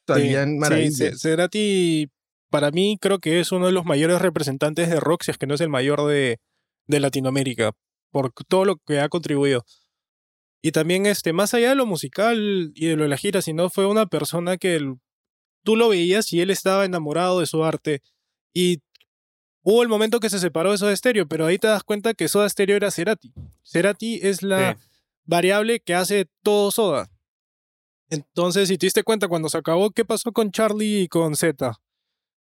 [0.08, 1.12] salían Sí, maravillas.
[1.12, 2.08] sí, Cerati,
[2.49, 5.45] para mí, creo que es uno de los mayores representantes de rock, si es que
[5.45, 6.39] no es el mayor de,
[6.88, 7.73] de Latinoamérica,
[8.12, 9.65] por todo lo que ha contribuido.
[10.61, 13.69] Y también, este, más allá de lo musical y de lo de la gira, sino
[13.69, 14.95] fue una persona que el-
[15.63, 18.01] tú lo veías y él estaba enamorado de su arte.
[18.53, 18.81] Y
[19.63, 22.27] hubo el momento que se separó de Soda Stereo, pero ahí te das cuenta que
[22.27, 23.31] Soda Stereo era Cerati.
[23.63, 24.79] Cerati es la Sí.
[25.25, 27.09] variable que hace todo Soda.
[28.09, 31.79] Entonces, si te diste cuenta cuando se acabó, ¿qué pasó con Charlie y con Z?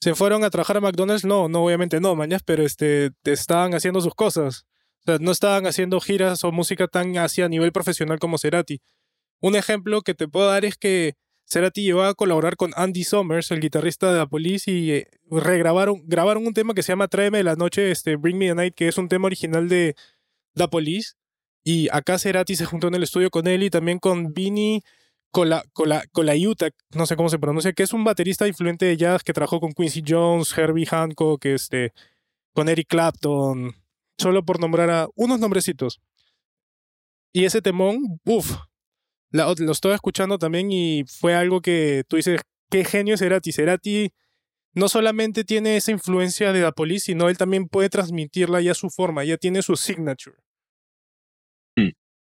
[0.01, 1.25] ¿Se fueron a trabajar a McDonald's?
[1.25, 4.67] No, no, obviamente no, mañas, pero este, te estaban haciendo sus cosas.
[5.07, 8.81] O sea, no estaban haciendo giras o música tan así a nivel profesional como Cerati.
[9.41, 11.15] Un ejemplo que te puedo dar es que
[11.45, 16.03] Cerati llegó a colaborar con Andy Summers, el guitarrista de la Police, y eh, regrabaron
[16.05, 18.75] grabaron un tema que se llama Tráeme de la noche, este, Bring Me the Night,
[18.75, 19.95] que es un tema original de
[20.55, 21.13] The Police.
[21.63, 24.83] Y acá Cerati se juntó en el estudio con él y también con Vinny
[25.31, 29.23] Cola, Cola, Colaiuta, no sé cómo se pronuncia, que es un baterista influente de jazz
[29.23, 31.93] que trabajó con Quincy Jones, Herbie Hancock, este,
[32.55, 33.75] con Eric Clapton,
[34.19, 36.01] solo por nombrar a unos nombrecitos.
[37.33, 38.57] Y ese temón, uff,
[39.31, 43.53] lo estoy escuchando también y fue algo que tú dices, qué genio es Cerati.
[43.53, 44.11] Cerati
[44.75, 48.75] no solamente tiene esa influencia de la Police, sino él también puede transmitirla ya a
[48.75, 50.37] su forma, ya tiene su signature.
[51.77, 51.91] Hmm.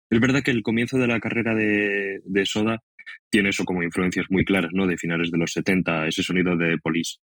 [0.10, 2.82] Es verdad que el comienzo de la carrera de, de, Soda
[3.30, 4.88] tiene eso como influencias muy claras, ¿no?
[4.88, 7.18] De finales de los 70, ese sonido de Police.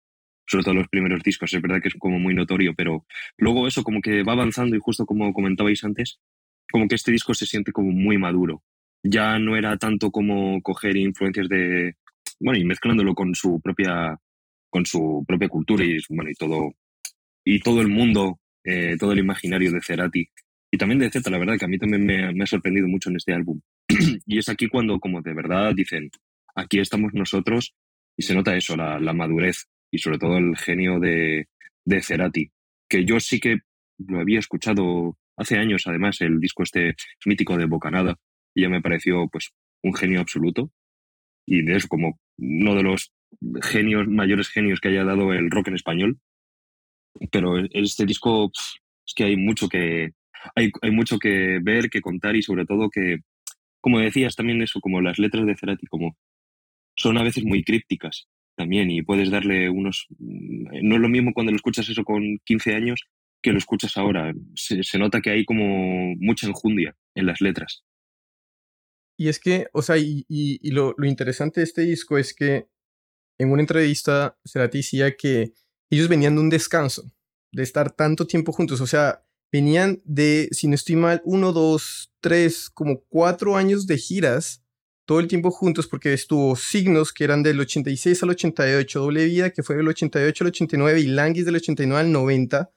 [0.47, 3.05] Sobre todo los primeros discos, es verdad que es como muy notorio, pero
[3.37, 6.21] luego eso como que va avanzando y justo como comentabais antes,
[6.71, 8.63] como que este disco se siente como muy maduro.
[9.03, 11.97] Ya no era tanto como coger influencias de,
[12.41, 14.17] bueno, y mezclándolo con su propia,
[14.71, 16.75] con su propia cultura y, bueno, y todo,
[17.45, 20.29] y todo el mundo, eh, todo el imaginario de Cerati.
[20.71, 23.17] Y también de Z, la verdad que a mí también me, ha sorprendido mucho en
[23.17, 23.61] este álbum.
[24.27, 26.11] y es aquí cuando como de verdad dicen,
[26.55, 27.75] aquí estamos nosotros
[28.17, 31.49] y se nota eso, la, la madurez y sobre todo el genio de,
[31.85, 32.51] de Cerati,
[32.89, 33.59] que yo sí que
[33.99, 38.17] lo había escuchado hace años, además, el disco este mítico de Bocanada,
[38.55, 40.71] y ya me pareció pues un genio absoluto.
[41.47, 43.13] Y de eso, como uno de los
[43.63, 46.19] genios, mayores genios que haya dado el rock en español.
[47.31, 48.51] Pero este disco
[49.07, 50.13] es que hay mucho que
[50.55, 53.21] hay, hay mucho que ver, que contar y sobre todo que,
[53.81, 56.17] como decías también eso, como las letras de Cerati, como
[56.95, 60.07] son a veces muy crípticas también y puedes darle unos...
[60.19, 63.05] No es lo mismo cuando lo escuchas eso con 15 años
[63.43, 64.35] que lo escuchas ahora.
[64.55, 67.85] Se, se nota que hay como mucha enjundia en las letras.
[69.19, 70.25] Y es que, o sea, y,
[70.71, 72.69] lo, interesante de este disco es que
[73.39, 75.53] en una entrevista Cerati decía que
[75.91, 77.11] ellos venían de un descanso,
[77.53, 82.13] de estar tanto tiempo juntos, o sea, venían de, si no estoy mal, uno, dos,
[82.21, 84.63] tres, como cuatro años de giras,
[85.07, 89.51] todo el tiempo juntos, porque estuvo Signos, que eran del 86 al 88, Doble Vida,
[89.51, 92.71] que fue del 88 al 89, y Languis del 89 al 90.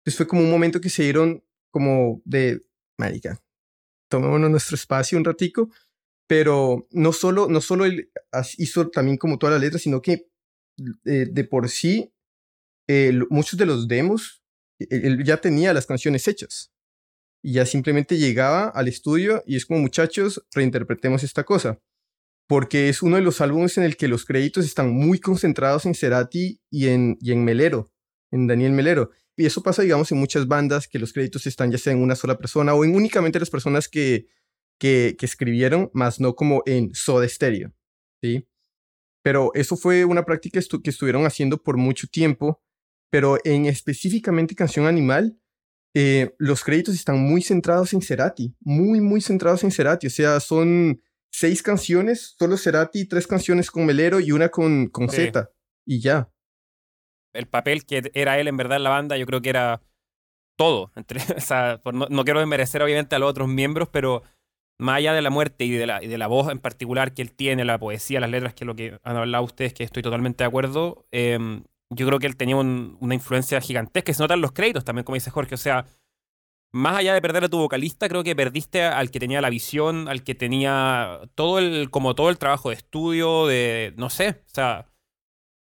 [0.00, 2.60] Entonces fue como un momento que se dieron como de,
[2.96, 3.42] marica,
[4.08, 5.70] tomémonos nuestro espacio un ratico,
[6.28, 8.10] pero no solo, no solo él
[8.56, 10.30] hizo también como todas las letras, sino que
[11.04, 12.12] eh, de por sí
[12.86, 14.42] eh, muchos de los demos,
[14.78, 16.72] e, él ya tenía las canciones hechas.
[17.42, 21.78] Y ya simplemente llegaba al estudio y es como muchachos, reinterpretemos esta cosa.
[22.48, 25.94] Porque es uno de los álbumes en el que los créditos están muy concentrados en
[25.94, 27.92] Cerati y en, y en Melero,
[28.30, 29.10] en Daniel Melero.
[29.36, 32.16] Y eso pasa, digamos, en muchas bandas que los créditos están ya sea en una
[32.16, 34.26] sola persona o en únicamente las personas que,
[34.80, 37.72] que, que escribieron, más no como en Soda Stereo.
[38.22, 38.48] ¿sí?
[39.22, 42.62] Pero eso fue una práctica que estuvieron haciendo por mucho tiempo.
[43.10, 45.38] Pero en específicamente Canción Animal,
[45.94, 50.06] eh, los créditos están muy centrados en Cerati, muy, muy centrados en Cerati.
[50.06, 55.08] O sea, son seis canciones, solo Cerati, tres canciones con Melero y una con, con
[55.08, 55.50] Z.
[55.86, 56.30] Y ya
[57.32, 59.80] el papel que era él en verdad en la banda, yo creo que era
[60.56, 60.92] todo.
[60.96, 64.22] Entre, o sea, no, no, quiero desmerecer obviamente a los otros miembros, pero
[64.78, 67.22] más allá de la muerte y de la, y de la voz en particular que
[67.22, 70.02] él tiene, la poesía, las letras, que es lo que han hablado ustedes, que estoy
[70.02, 74.40] totalmente de acuerdo, eh, yo creo que él tenía una influencia gigantesca se nota en
[74.40, 75.54] los créditos también, como dice Jorge.
[75.54, 75.86] O sea,
[76.72, 80.08] más allá de perder a tu vocalista, creo que perdiste al que tenía la visión,
[80.08, 84.50] al que tenía todo el, como todo el trabajo de estudio, de, no sé, o
[84.54, 84.86] sea,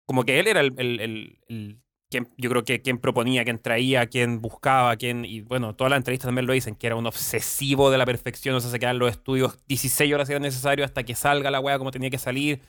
[0.07, 4.07] como que él era el, el, el, quien, yo creo que quien proponía, quien traía,
[4.07, 7.91] quien buscaba, quien, y bueno, todas las entrevistas también lo dicen, que era un obsesivo
[7.91, 11.03] de la perfección, o sea, se quedan los estudios 16 horas si era necesario hasta
[11.03, 12.61] que salga la wea como tenía que salir.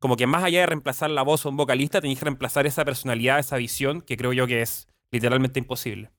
[0.00, 2.84] Como que más allá de reemplazar la voz a un vocalista, tenías que reemplazar esa
[2.84, 6.10] personalidad, esa visión, que creo yo que es literalmente imposible.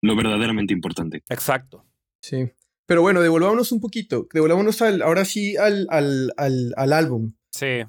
[0.00, 1.22] Lo verdaderamente importante.
[1.28, 1.86] Exacto.
[2.20, 2.50] Sí.
[2.86, 4.26] Pero bueno, devolvámonos un poquito.
[4.32, 7.34] Devolvámonos al, ahora sí al, al, al, al álbum.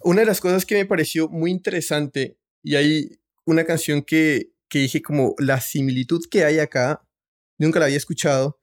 [0.03, 4.79] Una de las cosas que me pareció muy interesante, y hay una canción que, que
[4.79, 7.01] dije como la similitud que hay acá,
[7.57, 8.56] nunca la había escuchado.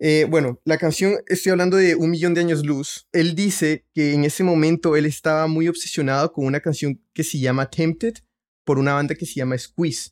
[0.00, 3.08] Eh, bueno, la canción, estoy hablando de Un Millón de Años Luz.
[3.12, 7.38] Él dice que en ese momento él estaba muy obsesionado con una canción que se
[7.38, 8.14] llama Tempted
[8.64, 10.10] por una banda que se llama Squeeze,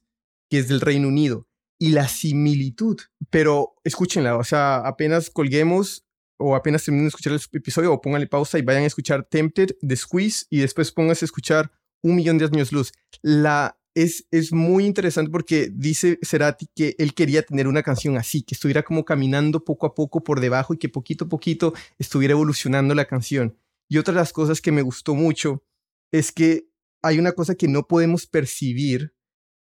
[0.51, 1.47] que es del Reino Unido.
[1.79, 2.99] Y la similitud,
[3.31, 6.07] pero escúchenla, o sea, apenas colguemos,
[6.39, 9.71] o apenas terminen de escuchar el episodio o pónganle pausa y vayan a escuchar Tempted
[9.81, 11.73] de Squeeze y después pónganse a escuchar
[12.03, 12.93] Un Millón de Años Luz.
[13.23, 18.43] La, es, es muy interesante porque dice Cerati que él quería tener una canción así,
[18.43, 22.33] que estuviera como caminando poco a poco por debajo y que poquito a poquito estuviera
[22.33, 23.57] evolucionando la canción.
[23.89, 25.65] Y otra de las cosas que me gustó mucho
[26.13, 26.69] es que
[27.03, 29.15] hay una cosa que no podemos percibir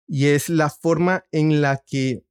[0.07, 2.25] y es la forma en la que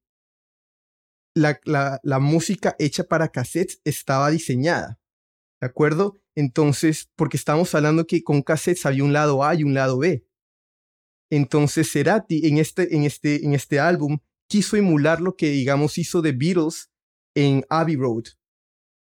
[1.33, 4.99] la, música hecha para cassettes estaba diseñada.
[5.61, 6.17] ¿De acuerdo?
[6.35, 10.25] Entonces, porque estamos hablando que con cassettes había un lado A y un lado B.
[11.35, 16.21] Entonces Cerati en este, en este, en este álbum quiso emular lo que, digamos, hizo
[16.21, 16.91] The Beatles
[17.35, 18.25] en Abbey Road.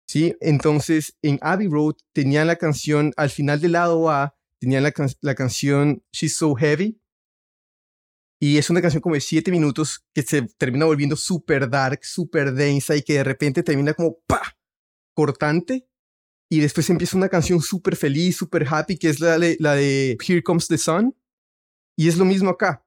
[0.06, 0.36] ¿Sí?
[0.40, 5.34] Entonces, en Abbey Road tenían la canción, al final del lado A, tenían la, la
[5.34, 7.00] canción She's So Heavy.
[8.38, 12.52] Y es una canción como de siete minutos que se termina volviendo súper dark, súper
[12.52, 14.58] densa y que de repente termina como ¡pa!
[15.14, 15.88] cortante.
[16.50, 20.18] Y después empieza una canción súper feliz, súper happy, que es la de, la de
[20.20, 21.14] Here Comes the Sun.
[22.00, 22.82] Y es lo mismo acá.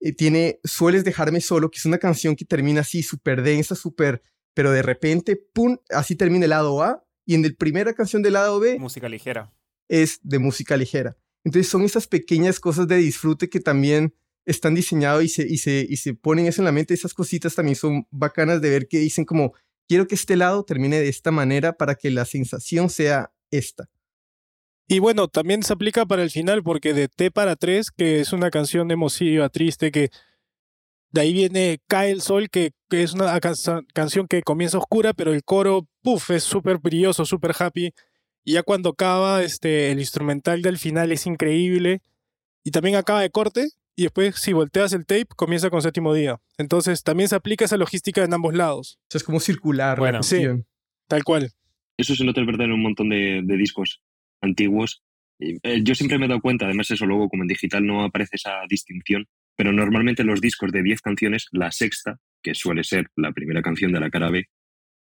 [0.00, 4.22] Eh, tiene Sueles dejarme solo, que es una canción que termina así súper densa, súper,
[4.54, 5.76] pero de repente, ¡pum!
[5.90, 7.06] Así termina el lado A.
[7.26, 8.78] Y en la primera canción del lado B...
[8.78, 9.52] Música ligera.
[9.90, 11.18] Es de música ligera.
[11.44, 14.14] Entonces son esas pequeñas cosas de disfrute que también
[14.46, 16.94] están diseñados y se, y, se, y se ponen eso en la mente.
[16.94, 19.52] Esas cositas también son bacanas de ver que dicen como,
[19.86, 23.90] quiero que este lado termine de esta manera para que la sensación sea esta.
[24.88, 28.32] Y bueno, también se aplica para el final, porque de T para 3, que es
[28.32, 30.10] una canción emotiva, triste, que
[31.10, 35.32] de ahí viene Cae el Sol, que, que es una canción que comienza oscura, pero
[35.32, 37.92] el coro, puff, es súper brilloso, súper happy.
[38.44, 42.00] Y ya cuando acaba, este, el instrumental del final es increíble.
[42.62, 46.38] Y también acaba de corte, y después si volteas el tape, comienza con séptimo día.
[46.58, 48.98] Entonces también se aplica esa logística en ambos lados.
[49.02, 49.98] O sea, es como circular.
[49.98, 50.44] Bueno, sí,
[51.08, 51.50] tal cual.
[51.96, 54.02] Eso se nota, es verdad, en un montón de, de discos
[54.40, 55.02] antiguos.
[55.38, 58.36] Eh, yo siempre me he dado cuenta, además eso luego como en digital no aparece
[58.36, 63.32] esa distinción, pero normalmente los discos de 10 canciones, la sexta, que suele ser la
[63.32, 64.46] primera canción de la cara B,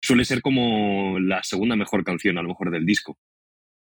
[0.02, 3.18] suele ser como la segunda mejor canción a lo mejor del disco.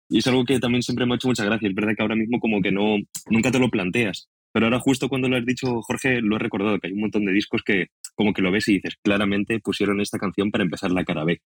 [0.09, 1.69] Y es algo que también siempre me ha hecho mucha gracia.
[1.69, 2.97] Es verdad que ahora mismo como que no,
[3.29, 4.29] nunca te lo planteas.
[4.51, 7.25] Pero ahora justo cuando lo has dicho, Jorge, lo he recordado, que hay un montón
[7.25, 10.91] de discos que como que lo ves y dices, claramente pusieron esta canción para empezar
[10.91, 11.41] la cara B.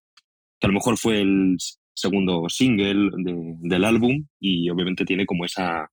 [0.58, 1.56] Que a lo mejor fue el
[1.96, 3.10] segundo single
[3.60, 5.90] del álbum y obviamente tiene como esa...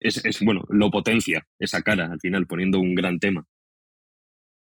[0.00, 3.46] Es, bueno, lo potencia, esa cara al final, poniendo un gran tema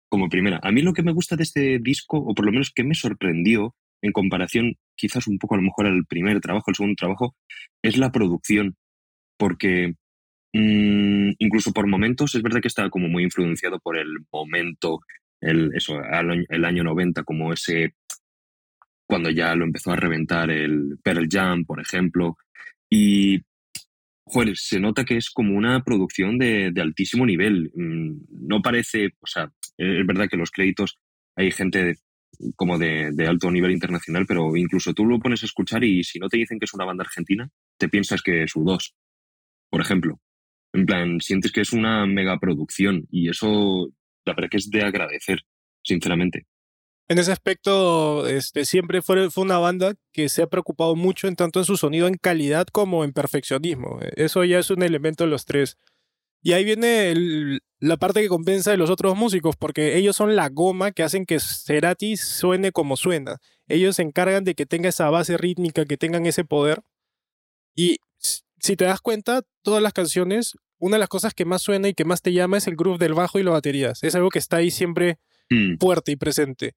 [0.08, 0.60] como primera.
[0.62, 2.94] A mí lo que me gusta de este disco, o por lo menos que me
[2.94, 7.36] sorprendió en comparación quizás un poco a lo mejor al primer trabajo, al segundo trabajo,
[7.82, 8.76] es la producción.
[9.38, 9.96] Porque
[10.54, 15.00] Mm, incluso por momentos es verdad que estaba como muy influenciado por el momento,
[15.40, 16.02] el, eso,
[16.50, 17.96] el año 90, como ese,
[19.12, 22.38] cuando ya lo empezó a reventar el Pearl Jam, por ejemplo.
[22.90, 23.42] Y,
[24.24, 27.74] joder, se nota que es como una producción de, altísimo nivel.
[27.76, 30.98] Mm, no parece, o sea, es verdad que los créditos
[31.36, 31.98] hay gente
[32.56, 36.18] como de, de, alto nivel internacional, pero incluso tú lo pones a escuchar y si
[36.18, 38.94] no te dicen que es una banda argentina, te piensas que es U2,
[39.70, 40.22] por ejemplo.
[40.72, 43.90] En plan, sientes que es una megaproducción y eso
[44.24, 45.42] la verdad que es de agradecer,
[45.84, 46.46] sinceramente.
[47.12, 51.36] En ese aspecto, este, siempre fue, fue una banda que se ha preocupado mucho en
[51.36, 54.00] tanto en su sonido en calidad como en perfeccionismo.
[54.16, 55.78] Eso ya es un elemento de los tres.
[56.42, 60.48] Y ahí viene la parte que compensa de los otros músicos, porque ellos son la
[60.48, 63.40] goma que hacen que Cerati suene como suena.
[63.68, 66.82] Ellos se encargan de que tenga esa base rítmica, que tengan ese poder.
[67.76, 67.98] Y
[68.58, 71.94] si te das cuenta, todas las canciones, una de las cosas que más suena y
[71.94, 74.02] que más te llama es el groove del bajo y las baterías.
[74.02, 75.20] Es algo que está ahí siempre
[75.50, 75.76] mm.
[75.78, 76.74] fuerte y presente.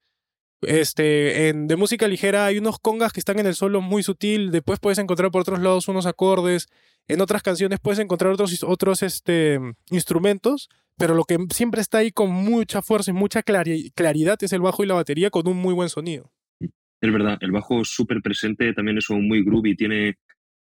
[0.66, 4.50] Este, en, de música ligera hay unos congas que están en el solo muy sutil,
[4.50, 6.68] después puedes encontrar por otros lados unos acordes,
[7.08, 9.58] en otras canciones puedes encontrar otros, otros este,
[9.90, 14.60] instrumentos, pero lo que siempre está ahí con mucha fuerza y mucha claridad es el
[14.60, 16.32] bajo y la batería con un muy buen sonido.
[16.60, 20.16] Es verdad, el bajo súper presente también es un muy groovy, tiene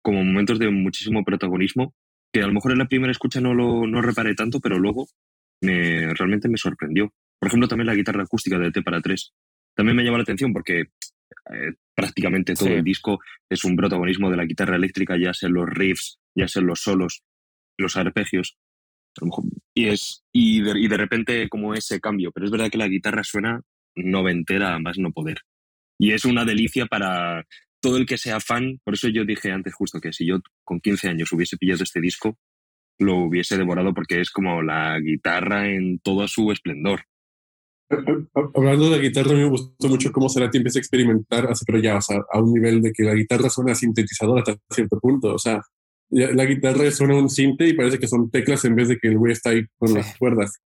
[0.02, 1.94] como momentos de muchísimo protagonismo,
[2.32, 5.08] que a lo mejor en la primera escucha no lo no reparé tanto, pero luego
[5.62, 7.12] me, realmente me sorprendió.
[7.40, 9.34] Por ejemplo, también la guitarra acústica de T para 3.
[9.80, 14.36] También me llama la atención porque eh, prácticamente todo el disco es un protagonismo de
[14.36, 17.24] la guitarra eléctrica, ya sean los riffs, ya sean los solos,
[17.78, 18.58] los arpegios.
[19.74, 22.90] y, es, y, de, y de repente como ese cambio, pero es verdad que la
[22.90, 23.62] guitarra suena
[23.96, 25.38] noventera a más no poder.
[25.98, 27.46] Y es una delicia para
[27.80, 30.82] todo el que sea fan, por eso yo dije antes justo que si yo con
[30.82, 32.38] 15 años hubiese pillado este disco,
[32.98, 37.06] lo hubiese devorado porque es como la guitarra en todo su esplendor.
[38.56, 42.02] Hablando de la guitarra, me gustó mucho cómo Cerati empieza a experimentar, pero ya, o
[42.02, 45.34] sea, a un nivel de que la guitarra suena sintetizadora hasta cierto punto.
[45.34, 45.62] O sea,
[46.12, 49.18] la guitarra suena un sinte y parece que son teclas en vez de que el
[49.18, 50.60] güey está ahí con las cuerdas.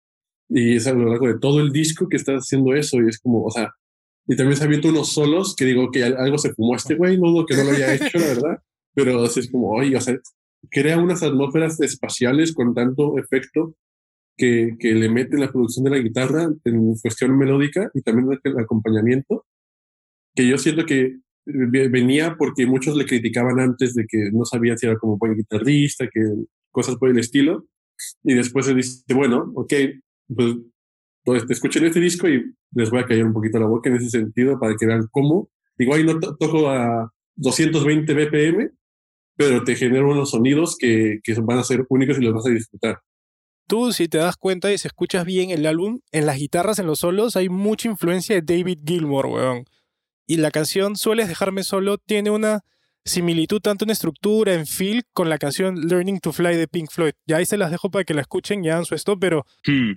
[0.49, 3.19] Y es a lo largo de todo el disco que está haciendo eso y es
[3.19, 3.73] como, o sea,
[4.27, 7.31] y también se abierto unos solos que digo que algo se fumó este güey, no
[7.31, 8.59] dudo que no lo haya hecho, la verdad.
[8.95, 10.17] Pero es como, oye, o sea,
[10.71, 13.75] crea unas atmósferas espaciales con tanto efecto
[14.37, 19.45] que, le mete la producción de la guitarra en cuestión melódica y también el acompañamiento,
[20.35, 24.87] que yo siento que venía porque muchos le criticaban antes de que no sabían si
[24.87, 26.21] era como buen guitarrista, que
[26.71, 27.67] cosas por el estilo.
[28.25, 29.73] Y después él dice, bueno, ok,
[30.35, 30.57] pues,
[31.25, 34.11] pues escuchen este disco y les voy a callar un poquito la boca en ese
[34.11, 35.51] sentido para que vean cómo.
[35.79, 38.71] Igual no to- toco a 220 BPM,
[39.37, 42.51] pero te genero unos sonidos que, que van a ser únicos y los vas a
[42.51, 42.99] disfrutar.
[43.73, 46.87] Tú, si te das cuenta y si escuchas bien el álbum, en las guitarras, en
[46.87, 49.65] los solos, hay mucha influencia de David Gilmour, weón.
[50.27, 52.61] Y la canción Sueles dejarme solo tiene una
[53.03, 57.15] similitud tanto en estructura, en feel, con la canción Learning to Fly de Pink Floyd.
[57.27, 59.93] Ya ahí se las dejo para que la escuchen y hagan su esto, pero Hmm.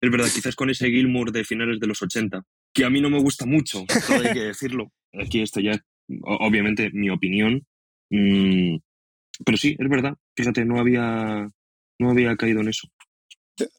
[0.00, 2.42] Es verdad, quizás con ese Gilmour de finales de los 80,
[2.74, 4.90] que a mí no me gusta mucho, todo hay que decirlo.
[5.12, 5.80] Aquí esto ya,
[6.24, 7.64] obviamente, mi opinión.
[8.10, 8.78] Mm,
[9.46, 10.16] pero sí, es verdad.
[10.34, 11.48] Fíjate, no había,
[12.00, 12.88] no había caído en eso.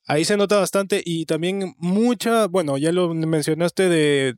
[0.07, 4.35] Ahí se nota bastante y también mucha, bueno, ya lo mencionaste de,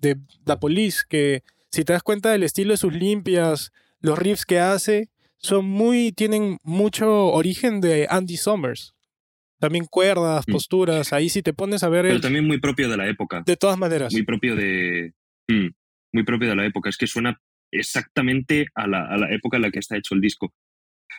[0.00, 4.44] de La Police, que si te das cuenta del estilo de sus limpias, los riffs
[4.44, 8.94] que hace, son muy, tienen mucho origen de Andy Summers.
[9.58, 10.52] También cuerdas, Mm.
[10.52, 13.42] posturas, ahí si te pones a ver Pero el- también muy propio de la época.
[13.46, 14.12] de todas maneras.
[14.12, 15.12] Muy propio de.
[15.48, 15.68] mm,
[16.12, 16.88] muy propio de la época.
[16.90, 17.40] Es que suena
[17.70, 20.52] exactamente a la, a la época en la que está hecho el disco.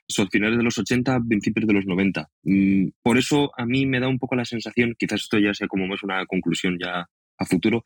[0.07, 2.29] Son finales de los 80, principios de los 90.
[2.43, 5.67] Mm, por eso a mí me da un poco la sensación, quizás esto ya sea
[5.67, 7.85] como más una conclusión ya a futuro,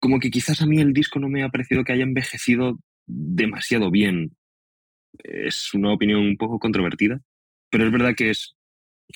[0.00, 3.90] como que quizás a mí el disco no me ha parecido que haya envejecido demasiado
[3.90, 4.36] bien.
[5.18, 7.20] Es una opinión un poco controvertida,
[7.70, 8.56] pero es verdad que es.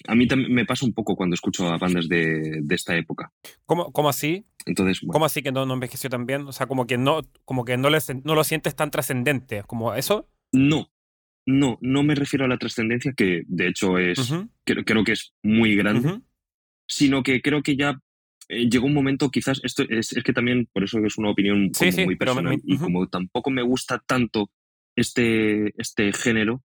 [0.08, 3.32] A mí también me pasa un poco cuando escucho a bandas de, de esta época.
[3.64, 4.44] ¿Cómo, cómo así?
[4.66, 6.42] Entonces, bueno, ¿Cómo así que no, no envejeció tan bien?
[6.48, 9.62] O sea, como que no, como que no, le, sen- no lo sientes tan trascendente.
[9.68, 10.28] Como eso.
[10.52, 10.88] No,
[11.46, 14.18] no, no me refiero a la trascendencia, que de hecho es,
[14.64, 16.08] creo, creo que es muy grande,
[16.86, 18.00] sino que creo que ya
[18.48, 21.70] eh, llegó un momento, quizás, esto es, es que también, por eso es una opinión
[21.74, 24.50] Sí, como sí, muy personal, me- y como tampoco me gusta tanto
[24.96, 26.62] este, este género,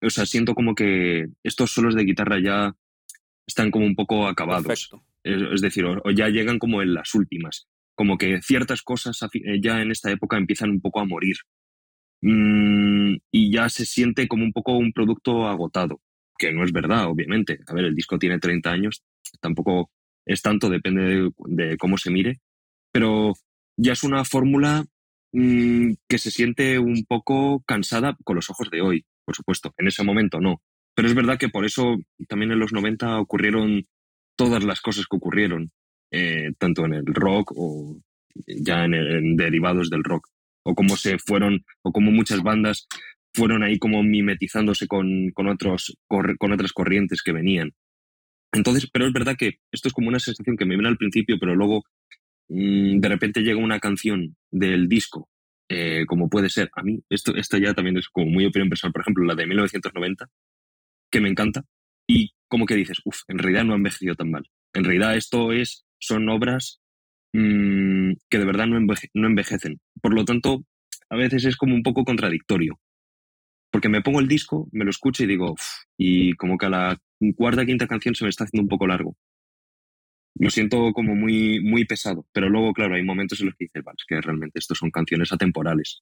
[0.00, 2.74] o sea, siento como que estos solos de guitarra ya
[3.46, 4.66] están como un poco acabados.
[5.24, 7.66] Es, es decir, o, o ya llegan como en las últimas.
[7.94, 11.36] Como que ciertas cosas eh, ya en esta época empiezan un poco a morir.
[12.20, 16.00] Mm, y ya se siente como un poco un producto agotado,
[16.38, 17.60] que no es verdad, obviamente.
[17.66, 19.02] A ver, el disco tiene 30 años,
[19.40, 19.90] tampoco
[20.26, 22.40] es tanto, depende de, cómo se mire,
[22.92, 23.34] pero
[23.76, 24.84] ya es una fórmula
[25.32, 29.74] mm, que se siente un poco cansada con los ojos de hoy, por supuesto.
[29.78, 30.60] En ese momento no.
[30.94, 31.96] Pero es verdad que por eso
[32.28, 33.86] también en los 90 ocurrieron
[34.36, 35.70] todas las cosas que ocurrieron,
[36.10, 37.96] eh, tanto en el rock o
[38.46, 40.28] ya en derivados del rock,
[40.68, 42.86] o cómo se fueron, o como muchas bandas
[43.32, 47.72] fueron ahí como mimetizándose con, con, otros, con otras corrientes que venían.
[48.52, 51.38] Entonces, pero es verdad que esto es como una sensación que me viene al principio,
[51.38, 51.84] pero luego
[52.48, 55.30] mm, de repente llega una canción del disco,
[55.70, 58.92] eh, como puede ser, a mí, esto, esto ya también es como muy opinión personal,
[58.92, 60.26] por ejemplo, la de 1990,
[61.10, 61.64] que me encanta,
[62.06, 64.44] y como que dices, uff, en realidad no ha envejecido tan mal.
[64.74, 66.80] En realidad esto es, son obras
[67.32, 69.80] mm, que de verdad no, enveje- no envejecen.
[70.02, 70.64] Por lo tanto,
[71.10, 72.78] a veces es como un poco contradictorio.
[73.70, 75.56] Porque me pongo el disco, me lo escucho y digo,
[75.98, 76.98] y como que a la
[77.36, 79.16] cuarta quinta canción se me está haciendo un poco largo.
[80.36, 83.84] Lo siento como muy, muy pesado, pero luego, claro, hay momentos en los que dices,
[83.84, 86.00] vale, es que realmente estos son canciones atemporales.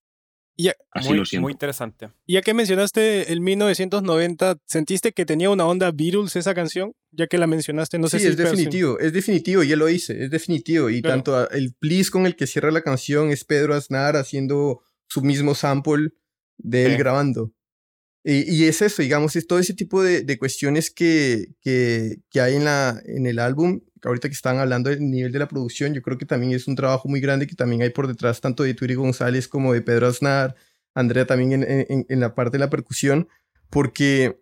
[0.58, 1.42] Y, Así muy, lo siento.
[1.42, 2.08] muy interesante.
[2.26, 6.92] ya que mencionaste el 1990, ¿sentiste que tenía una onda Beatles esa canción?
[7.10, 10.24] Ya que la mencionaste, no sé sí, si es definitivo, es definitivo, ya lo hice,
[10.24, 10.88] es definitivo.
[10.90, 11.16] Y Claro.
[11.22, 15.54] tanto el please con el que cierra la canción es Pedro Aznar haciendo su mismo
[15.54, 16.08] sample
[16.58, 16.98] de él Sí.
[16.98, 17.52] grabando.
[18.28, 22.40] Y, y es eso, digamos, es todo ese tipo de, de cuestiones que, que, que
[22.40, 23.82] hay en, la, en el álbum.
[24.02, 26.74] Ahorita que estaban hablando del nivel de la producción, yo creo que también es un
[26.74, 30.08] trabajo muy grande que también hay por detrás, tanto de Turi González como de Pedro
[30.08, 30.56] Aznar,
[30.94, 33.28] Andrea también en, en- en la parte de la percusión,
[33.70, 34.40] porque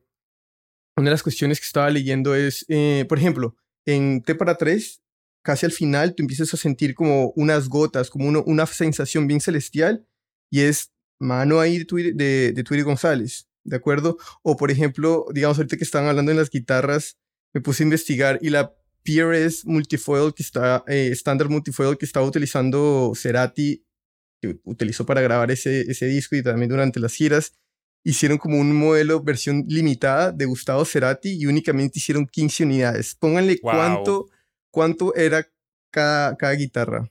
[0.96, 5.02] una de las cuestiones que estaba leyendo es, eh, por ejemplo, en T para 3,
[5.42, 9.40] casi al final tú empiezas a sentir como unas gotas, como uno- una sensación bien
[9.40, 10.06] celestial,
[10.50, 14.16] y es mano ahí de Twiri, de, de González, ¿de acuerdo?
[14.42, 17.16] O por ejemplo, digamos, ahorita que estaban hablando en las guitarras,
[17.52, 18.74] me puse a investigar y la
[19.04, 23.84] PRS Multifoil que está, eh, estándar Multifoil que estaba utilizando Cerati,
[24.40, 27.52] que utilizó para grabar ese, ese disco y también durante las giras,
[28.02, 33.14] hicieron como un modelo versión limitada de Gustavo Cerati y únicamente hicieron 15 unidades.
[33.14, 33.76] Pónganle Guau.
[33.76, 34.26] cuánto,
[34.70, 35.46] cuánto era
[35.90, 37.10] cada, cada guitarra.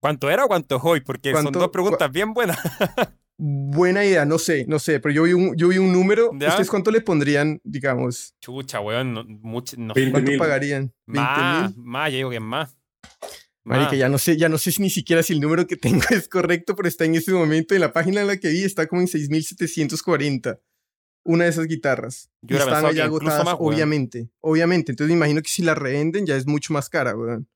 [0.00, 1.00] ¿Cuánto era o cuánto es hoy?
[1.00, 2.58] Porque son ¿Cuánto- dos preguntas bien buenas.
[3.40, 6.30] Buena idea, no sé, no sé, pero yo vi un, yo vi un número.
[6.38, 6.48] ¿Ya?
[6.48, 8.34] ¿Ustedes cuánto le pondrían, digamos?
[8.40, 9.14] Chucha, weón.
[9.14, 9.94] No, mucho- no.
[9.94, 10.38] 20 ¿Cuánto mil.
[10.40, 10.86] pagarían?
[11.06, 11.84] ¿20 Más, mil?
[11.84, 12.76] más, ya digo que más.
[13.62, 16.00] Marica, ya no sé, ya no sé si ni siquiera si el número que tengo
[16.10, 18.86] es correcto, pero está en este momento en la página en la que vi está
[18.88, 20.58] como en 6740.
[21.24, 22.30] una de esas guitarras.
[22.42, 24.30] Yo y están allá agotadas, más, obviamente.
[24.40, 24.92] Obviamente.
[24.92, 27.46] Entonces me imagino que si la revenden ya es mucho más cara, weón.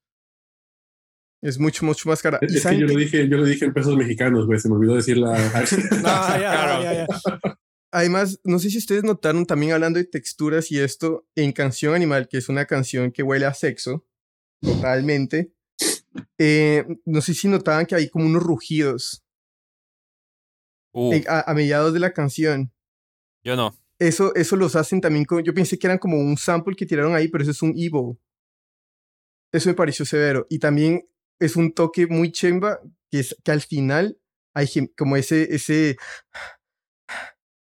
[1.43, 2.38] Es mucho, mucho más cara.
[2.40, 4.59] Es, ¿Y es que yo lo dije, yo lo dije en pesos mexicanos, güey.
[4.61, 5.32] Se me olvidó decir la.
[6.05, 6.82] Ah, ya, Claro.
[6.84, 7.07] ya, ya.
[7.90, 12.26] Además, no sé si ustedes notaron también hablando de texturas y esto, en Canción Animal,
[12.28, 14.07] que es una canción que huele a sexo,
[14.62, 15.53] totalmente.
[16.38, 19.24] eh, no sé si notaban que hay como unos rugidos
[20.95, 22.70] Uh, en- a, a mediados de la canción.
[23.43, 23.74] yo no.
[23.99, 25.43] Eso, eso los hacen también con.
[25.45, 28.18] Yo pensé que eran como un sample que tiraron ahí, pero eso es un Evo.
[29.53, 30.47] Eso me pareció severo.
[30.51, 31.07] Y también
[31.45, 32.80] es un toque muy chemba,
[33.11, 34.18] que es que al final
[34.55, 35.55] hay como ese.
[35.55, 35.97] ese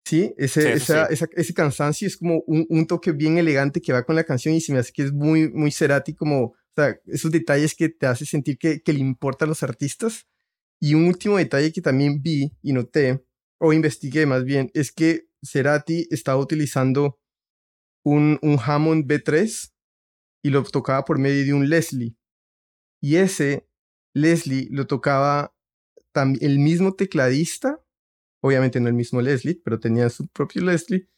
[0.04, 1.14] Sí, ese, Sí, esa- sí.
[1.14, 4.54] esa- ese cansancio es como un, un toque bien elegante que va con la canción
[4.54, 7.88] y se me hace que es muy, muy Cerati, como, o sea, esos detalles que
[7.88, 10.26] te hace sentir que, que le importan los artistas.
[10.80, 13.24] Y un último detalle que también vi y noté,
[13.58, 17.20] o investigué más bien, es que Cerati estaba utilizando
[18.04, 19.72] un, un Hammond B3
[20.42, 22.16] y lo tocaba por medio de un Leslie.
[23.00, 23.68] Y ese
[24.14, 25.54] Leslie lo tocaba
[26.14, 27.80] el mismo tecladista,
[28.40, 31.08] obviamente no el mismo Leslie, pero tenía su propio Leslie,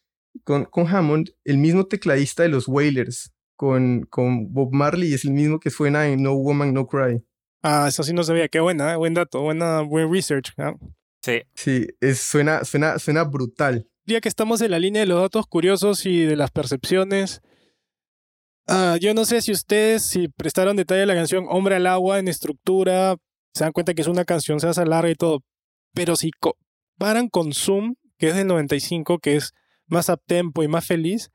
[0.44, 5.24] con, con Hammond, el mismo tecladista de los Wailers, con, con Bob Marley, y es
[5.24, 7.24] el mismo que suena en No Woman, No Cry.
[7.62, 8.48] Ah, eso sí no sabía.
[8.48, 8.96] Qué buena, ¿eh?
[8.96, 10.52] buen dato, buena, buen research.
[10.58, 10.74] ¿ah?
[11.22, 11.42] Sí.
[11.54, 13.88] Sí, es, suena, suena, suena brutal.
[14.06, 17.40] Ya que estamos en la línea de los datos curiosos y de las percepciones,
[18.66, 22.18] ah, yo no sé si ustedes, si prestaron detalle a la canción Hombre al Agua
[22.18, 23.16] en estructura,
[23.52, 25.42] se dan cuenta que es una canción, se hace larga y todo,
[25.94, 29.52] pero si comparan con Zoom, que es del 95, que es
[29.86, 31.30] más uptempo y más feliz,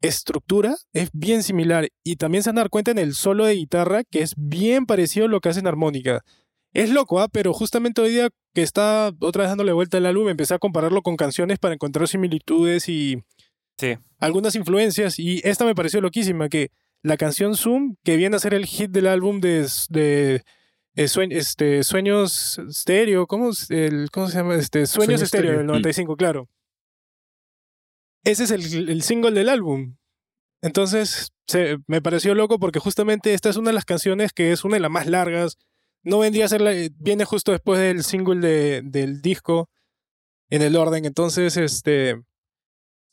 [0.00, 3.54] estructura es bien similar y también se van a dar cuenta en el solo de
[3.54, 6.22] guitarra que es bien parecido a lo que hace en armónica.
[6.72, 7.28] Es loco, ¿ah?
[7.28, 11.02] pero justamente hoy día que está otra vez dándole vuelta al álbum, empecé a compararlo
[11.02, 13.22] con canciones para encontrar similitudes y
[13.78, 13.96] Sí.
[14.18, 15.18] algunas influencias.
[15.18, 16.70] Y esta me pareció loquísima, que
[17.02, 20.42] la canción Zoom, que viene a ser el hit del álbum de, de
[20.96, 24.54] eh, sue- este, Sueños Stereo, ¿cómo, es el, ¿cómo se llama?
[24.54, 26.48] Este, Sueños Sueños Stereo del 95, claro.
[28.24, 29.96] Ese es el, el single del álbum.
[30.62, 34.64] Entonces, se- me pareció loco porque justamente esta es una de las canciones que es
[34.64, 35.58] una de las más largas.
[36.02, 36.72] No vendría a ser la.
[36.96, 39.68] Viene justo después del single de- del disco
[40.48, 41.04] en el orden.
[41.04, 42.22] Entonces, este.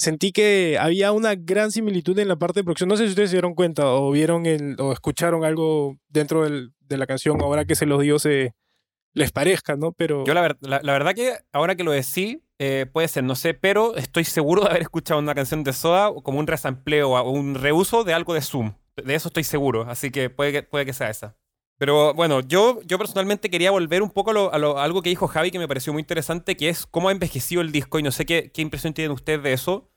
[0.01, 2.89] Sentí que había una gran similitud en la parte de producción.
[2.89, 6.71] No sé si ustedes se dieron cuenta o vieron el, o escucharon algo dentro del-
[6.79, 7.39] de la canción.
[7.39, 8.55] Ahora que se los dio, se
[9.13, 9.91] les parezca, ¿no?
[9.91, 10.25] Pero.
[10.25, 13.53] Yo la, ver- la, verdad que ahora que lo decís, eh, puede ser, no sé,
[13.53, 17.53] pero estoy seguro de haber escuchado una canción de Soda como un resampleo o un
[17.53, 18.73] reuso de algo de Zoom.
[18.95, 21.35] De eso estoy seguro, así que puede que, puede que sea esa.
[21.77, 25.09] Pero bueno, yo, yo personalmente quería volver un poco a, lo- a lo- algo que
[25.09, 28.03] dijo Javi que me pareció muy interesante, que es cómo ha envejecido el disco y
[28.03, 29.90] no sé qué, qué impresión tienen ustedes de eso.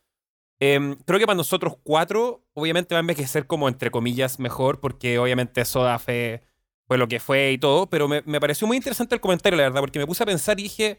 [0.60, 5.18] Em, creo que para nosotros cuatro, obviamente va a envejecer como entre comillas mejor, porque
[5.18, 6.42] obviamente Soda fue,
[6.88, 9.80] lo que fue y todo, pero me, me pareció muy interesante el comentario, la verdad,
[9.80, 10.98] porque me puse a pensar y dije,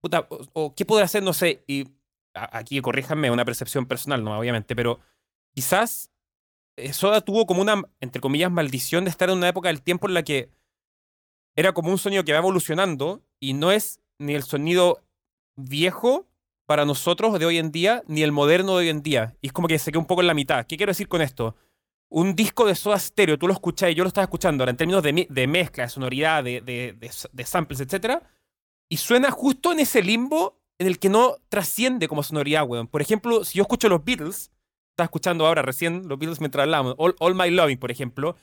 [0.00, 1.88] puta, o, qué podrá hacer, no sé, y
[2.34, 4.98] aquí corríjanme, una percepción personal, no, obviamente, pero
[5.54, 6.10] quizás
[6.76, 10.08] eh, Soda tuvo como una, entre comillas, maldición de estar en una época del tiempo
[10.08, 10.50] en la que
[11.56, 15.02] era como un sonido que va evolucionando y no es ni el sonido
[15.56, 16.26] viejo
[16.66, 19.36] para nosotros de hoy en día, ni el moderno de hoy en día.
[19.40, 20.66] Y es como que se queda un poco en la mitad.
[20.66, 21.56] ¿Qué quiero decir con esto?
[22.08, 24.76] Un disco de Soda Stereo, tú lo escuchás y yo lo estaba escuchando ahora en
[24.76, 28.22] términos de, de mezcla, de sonoridad, de, de, de, de samples, etc.
[28.88, 32.86] Y suena justo en ese limbo en el que no trasciende como sonoridad, weón.
[32.86, 34.50] Por ejemplo, si yo escucho los Beatles,
[34.90, 38.36] estaba escuchando ahora recién los Beatles mientras hablábamos, All, All My Loving, por ejemplo,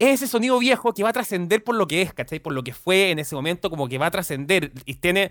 [0.00, 2.40] es ese sonido viejo que va a trascender por lo que es, ¿cachai?
[2.40, 4.72] Por lo que fue en ese momento, como que va a trascender.
[4.86, 5.30] Y tiene,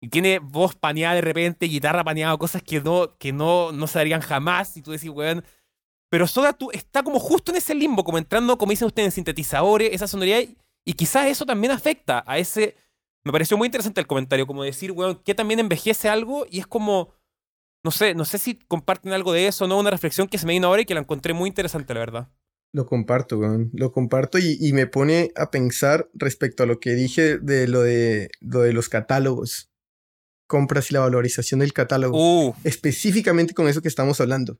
[0.00, 3.98] y tiene voz paneada de repente, guitarra paneada, cosas que no, que no, no se
[3.98, 4.76] darían jamás.
[4.76, 5.44] Y tú decís, weón.
[6.08, 9.12] Pero Soda tú, está como justo en ese limbo, como entrando, como dicen ustedes, en
[9.12, 10.40] sintetizadores, esa sonoridad.
[10.84, 12.74] Y quizás eso también afecta a ese.
[13.24, 16.66] Me pareció muy interesante el comentario, como decir, weón, que también envejece algo y es
[16.66, 17.12] como.
[17.82, 19.78] No sé, no sé si comparten algo de eso, ¿no?
[19.78, 22.28] Una reflexión que se me vino ahora y que la encontré muy interesante, la verdad.
[22.72, 23.70] Lo comparto, weón.
[23.72, 27.80] Lo comparto y, y me pone a pensar respecto a lo que dije de lo
[27.80, 29.69] de, lo de los catálogos.
[30.50, 32.18] Compras y la valorización del catálogo.
[32.18, 34.58] Uh, Específicamente con eso que estamos hablando.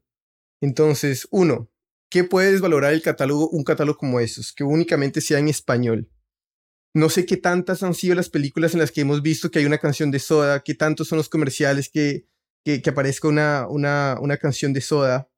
[0.62, 1.68] Entonces, uno,
[2.08, 4.52] ¿qué puede desvalorar el catálogo, un catálogo como esos?
[4.52, 6.08] Que únicamente sea en español.
[6.94, 9.64] No sé qué tantas han sido las películas en las que hemos visto que hay
[9.64, 12.28] una canción de Soda, qué tantos son los comerciales que,
[12.64, 15.28] que, que aparezca una, una, una canción de Soda.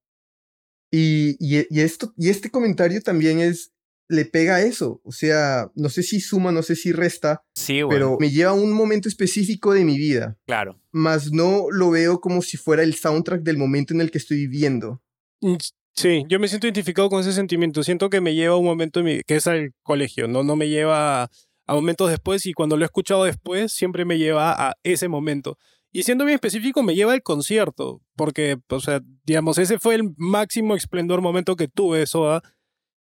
[0.91, 3.73] Y, y, y esto, y este comentario también es,
[4.09, 5.01] le pega a eso.
[5.05, 7.95] O sea, no sé si suma, no sé si resta, Sí, bueno.
[7.95, 10.37] pero me lleva a un momento específico de mi vida.
[10.47, 10.81] Claro.
[10.91, 14.39] Más no lo veo como si fuera el soundtrack del momento en el que estoy
[14.47, 15.03] viviendo.
[15.41, 15.57] Mm,
[15.95, 17.83] Sí, yo me siento identificado con ese sentimiento.
[17.83, 20.43] Siento que me lleva a un momento en mi, que es al colegio, ¿no?
[20.43, 21.31] No me lleva a,
[21.67, 25.59] a momentos después y cuando lo he escuchado después siempre me lleva a ese momento.
[25.93, 30.15] Y siendo bien específico, me lleva al concierto, porque, o sea, digamos, ese fue el
[30.17, 32.41] máximo esplendor momento que tuve de Soda.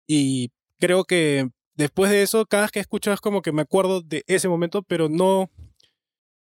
[0.08, 0.50] Y
[0.82, 4.24] creo que después de eso, cada vez que escucho es como que me acuerdo de
[4.26, 5.48] ese momento, pero no.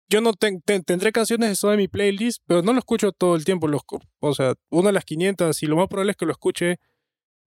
[0.09, 3.11] Yo no ten- ten- tendré canciones de Soda en mi playlist, pero no lo escucho
[3.11, 3.67] todo el tiempo.
[3.67, 3.81] Los,
[4.19, 6.77] o sea, una de las 500, y lo más probable es que lo escuche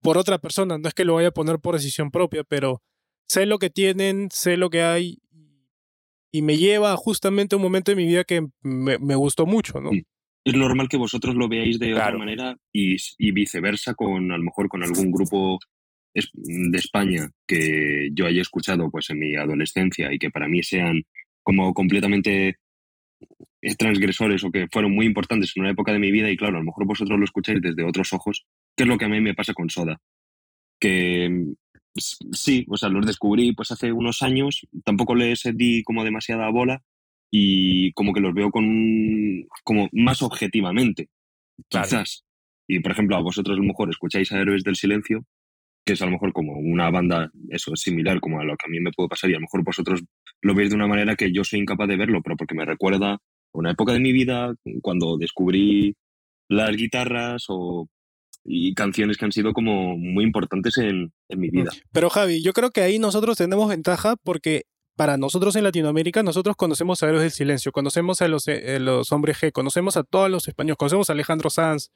[0.01, 0.77] por otra persona.
[0.77, 2.81] No es que lo vaya a poner por decisión propia, pero
[3.27, 5.19] sé lo que tienen, sé lo que hay,
[6.31, 9.81] y me lleva justamente a un momento de mi vida que me, me gustó mucho,
[9.81, 9.91] ¿no?
[10.45, 12.17] Es normal que vosotros lo veáis de Claro.
[12.17, 15.59] otra manera y, y viceversa con a lo mejor con algún grupo
[16.13, 21.03] de España que yo haya escuchado pues en mi adolescencia y que para mí sean
[21.43, 22.57] como completamente
[23.61, 26.57] eh, transgresores o que fueron muy importantes en una época de mi vida y claro,
[26.57, 28.45] a lo mejor vosotros lo escucháis desde otros ojos,
[28.75, 29.99] que es lo que a mí me pasa con Soda.
[30.79, 31.53] Que mm,
[32.31, 36.81] sí, o sea, los descubrí pues hace unos años, tampoco les di como demasiada bola
[37.31, 41.09] y como que los veo con un- como más objetivamente,
[41.69, 41.85] Claro.
[41.87, 42.23] quizás.
[42.67, 45.25] Y por ejemplo, a vosotros a lo mejor escucháis a Héroes del Silencio,
[45.85, 48.65] que es a lo mejor como una banda, eso es similar como a lo que
[48.67, 50.03] a mí me puede pasar y a lo mejor vosotros
[50.41, 53.17] lo veis de una manera que yo soy incapaz de verlo, pero porque me recuerda
[53.53, 55.95] una época de mi vida cuando descubrí
[56.47, 57.87] las guitarras o
[58.45, 61.71] y canciones que han sido como muy importantes en, en mi vida.
[61.91, 64.63] Pero Javi, yo creo que ahí nosotros tenemos ventaja porque
[64.99, 69.13] para nosotros en Latinoamérica, nosotros conocemos a Héroes del Silencio, conocemos a los, eh, los
[69.13, 71.89] Hombres G, conocemos a todos los españoles, conocemos a Alejandro Sanz.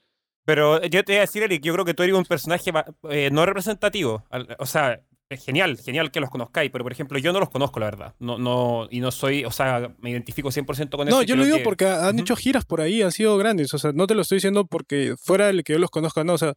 [0.45, 2.71] Pero yo te voy a decir, Eric, yo creo que tú eres un personaje
[3.09, 4.23] eh, no representativo.
[4.59, 7.79] O sea, es genial, genial que los conozcáis, pero por ejemplo, yo no los conozco,
[7.79, 8.15] la verdad.
[8.19, 11.17] No, no, y no soy, o sea, me identifico 100% con eso.
[11.17, 13.77] No, yo lo digo que- porque han hecho giras por ahí, han sido grandes, o
[13.79, 16.37] sea, no te lo estoy diciendo porque fuera el que yo los conozca, no, o
[16.37, 16.53] sea,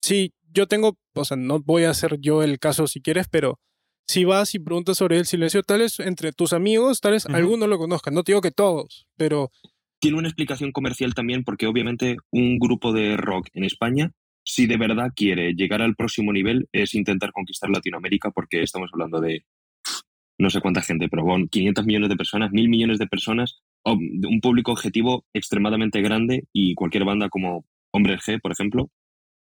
[0.00, 3.58] sí, yo tengo, o sea, no voy a hacer yo el caso si quieres, pero
[4.06, 7.34] si vas y preguntas sobre el silencio, tal vez entre tus amigos, tal vez Ujú.
[7.34, 9.50] algunos lo conozcan, no te digo que todos, pero
[10.06, 14.12] tiene una explicación comercial también porque obviamente un grupo de rock en España,
[14.44, 19.20] si de verdad quiere llegar al próximo nivel, es intentar conquistar Latinoamérica porque estamos hablando
[19.20, 19.44] de
[20.38, 24.40] no sé cuánta gente, pero con 500 millones de personas, mil millones de personas, un
[24.40, 28.88] público objetivo extremadamente grande y cualquier banda como Hombre G, por ejemplo,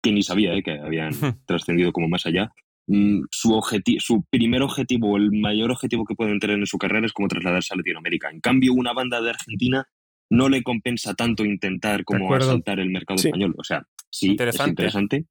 [0.05, 1.35] que ni sabía eh, que habían Ujú.
[1.47, 2.53] trascendido como más allá,
[2.87, 3.61] mm, su,
[3.99, 7.75] su primer objetivo el mayor objetivo que pueden tener en su carrera es como trasladarse
[7.75, 8.31] a Latinoamérica.
[8.31, 9.85] En cambio, una banda de Argentina
[10.31, 13.29] no le compensa tanto intentar como asaltar el mercado Sí.
[13.29, 13.55] español.
[13.59, 14.65] O sea, sí, Interesante.
[14.65, 15.27] es interesante,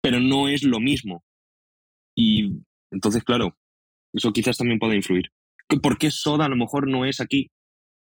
[0.00, 1.24] pero no es lo mismo.
[2.16, 2.58] Y
[2.90, 3.56] entonces, claro,
[4.12, 5.30] eso quizás también puede influir.
[5.68, 7.50] ¿Que ¿Por qué Soda a lo mejor no es aquí?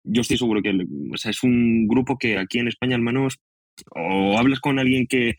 [0.03, 0.71] Yo estoy seguro que
[1.13, 3.37] o sea, es un grupo que aquí en España al menos
[3.91, 5.35] o hablas con alguien que,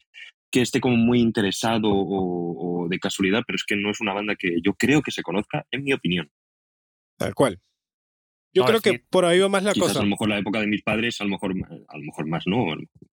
[0.52, 4.12] que esté como muy interesado o, o de casualidad, pero es que no es una
[4.12, 6.30] banda que yo creo que se conozca, en mi opinión.
[7.18, 7.58] tal cual.
[8.52, 10.00] Yo No, creo que por ahí va más la cosa.
[10.00, 11.52] a lo mejor la época de mis padres, a lo mejor,
[11.88, 12.66] a lo mejor más no,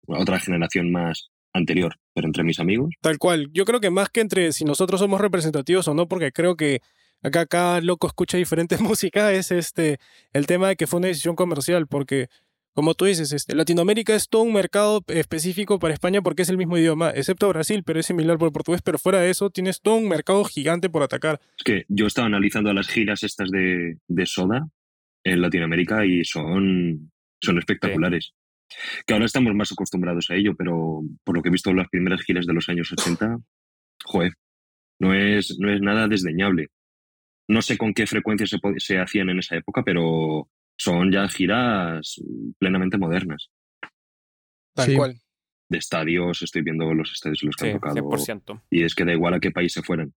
[0.07, 3.49] otra generación más anterior, pero entre mis amigos, Tal cual.
[3.53, 6.81] Yo creo que más que entre si nosotros somos representativos o no, porque creo que
[7.21, 9.99] acá cada loco escucha diferentes música, es este
[10.33, 12.27] el tema de que fue una decisión comercial, porque
[12.73, 16.57] como tú dices, este, Latinoamérica es todo un mercado específico para España porque es el
[16.57, 19.79] mismo idioma, excepto Brasil, pero es similar por el portugués, pero fuera de eso tienes
[19.79, 21.39] todo un mercado gigante por atacar.
[21.55, 24.69] Es que yo estaba analizando las giras estas de, de Soda
[25.23, 27.11] en Latinoamérica y son,
[27.41, 28.33] son espectaculares.
[29.05, 31.89] Que ahora estamos más acostumbrados a ello, pero por lo que he visto en las
[31.89, 33.37] primeras giras de los años 80,
[34.05, 34.33] joder,
[34.99, 36.67] no es, no es nada desdeñable.
[37.47, 42.21] No sé con qué frecuencia se, se hacían en esa época, pero son ya giras
[42.57, 43.49] plenamente modernas.
[44.75, 44.95] Tal Sí.
[44.95, 45.19] cual.
[45.69, 47.95] De estadios, estoy viendo los estadios en los que Sí, han tocado.
[47.95, 48.61] 100%.
[48.69, 50.13] Y es que da igual a qué país se fueran.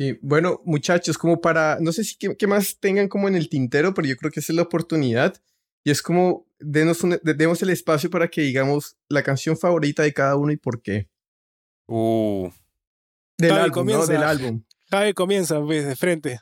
[0.00, 3.50] Sí, bueno, muchachos, como para, no sé si qué, qué más tengan como en el
[3.50, 5.34] tintero, pero yo creo que esa es la oportunidad.
[5.84, 10.02] Y es como, denos un- de- demos el espacio para que digamos la canción favorita
[10.02, 11.10] de cada uno y por qué.
[11.86, 12.48] Uh,
[13.36, 13.92] Del Dale, álbum, ¿no?
[13.92, 14.12] comienza.
[14.14, 14.62] Del álbum.
[14.90, 16.38] Javi comienza pues, de frente.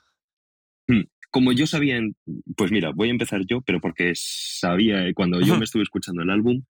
[1.30, 2.16] Como yo sabía, en-
[2.56, 6.22] pues mira, voy a empezar yo, pero porque sabía, eh, cuando yo me estuve escuchando
[6.22, 6.62] el álbum,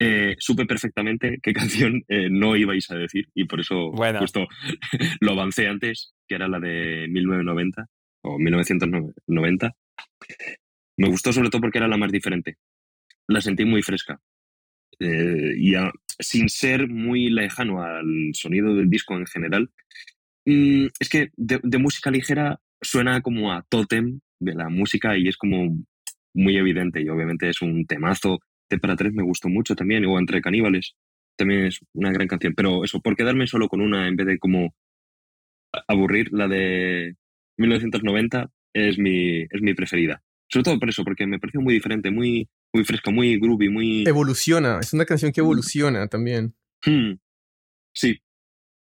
[0.00, 1.52] eh, supe perfectamente qué
[1.92, 4.18] canción eh, no ibais a decir y por eso Buena.
[4.18, 4.48] justo
[5.20, 7.86] lo avancé antes, que era la de 1990
[8.22, 9.72] o 1990.
[10.96, 12.56] Me gustó sobre todo porque era la más diferente.
[13.28, 14.20] La sentí muy fresca.
[14.98, 15.74] Eh, y
[16.18, 19.70] sin ser muy lejano al sonido del disco en general,
[20.44, 25.36] Mm, es que de, música ligera suena como a tótem de la música y es
[25.36, 25.78] como
[26.34, 28.40] muy evidente y obviamente es un temazo.
[28.68, 30.94] T para tres me gustó mucho también, o Entre Caníbales
[31.36, 34.38] también es una gran canción, pero eso, por quedarme solo con una en vez de
[34.38, 34.74] como
[35.88, 37.16] aburrir, la de
[37.58, 40.22] 1990 es mi, es mi preferida.
[40.48, 44.04] Sobre todo por eso, porque me pareció muy diferente, muy, muy fresca, muy groovy, muy...
[44.06, 46.54] Evoluciona, es una canción que evoluciona también.
[46.84, 47.14] Hmm,
[47.94, 48.18] Sí.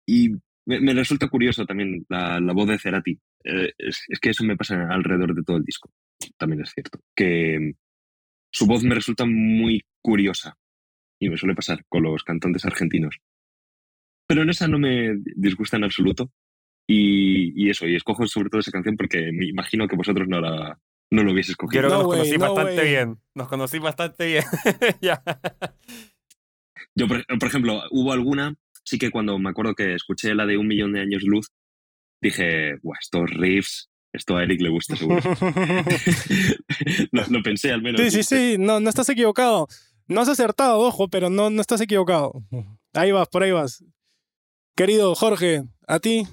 [0.07, 0.31] Y
[0.67, 3.19] me, me resulta curioso también la, la voz de Cerati.
[3.45, 5.91] Eh, es, es que eso me pasa alrededor de todo el disco.
[6.39, 7.01] También es cierto.
[7.15, 7.75] Que mm,
[8.51, 10.57] su voz me resulta muy curiosa.
[11.21, 13.19] Y me suele pasar con los cantantes argentinos.
[14.27, 16.33] Pero en esa no me disgusta en absoluto.
[16.89, 20.41] Y, y eso, y escojo sobre todo esa canción porque me imagino que vosotros no
[20.41, 20.79] la
[21.11, 21.83] no lo hubiese Yo escogido.
[21.83, 23.21] creo que No nos conocí no bastante bien.
[23.35, 24.45] Nos conocí bastante bien.
[26.95, 28.55] Yo, por, por ejemplo, hubo alguna,
[28.85, 31.49] sí que cuando me acuerdo que escuché la de Un Millón de Años Luz,
[32.21, 35.21] dije, Buah, estos riffs, esto a Eric le gusta seguro.
[37.13, 38.01] lo, lo pensé al menos.
[38.01, 39.69] Sí, sí, sí, no, no estás equivocado.
[40.09, 42.43] No has acertado, ojo, pero no, no estás equivocado.
[42.93, 43.85] Ahí vas, por ahí vas.
[44.77, 46.27] Querido Jorge, ¿a ti?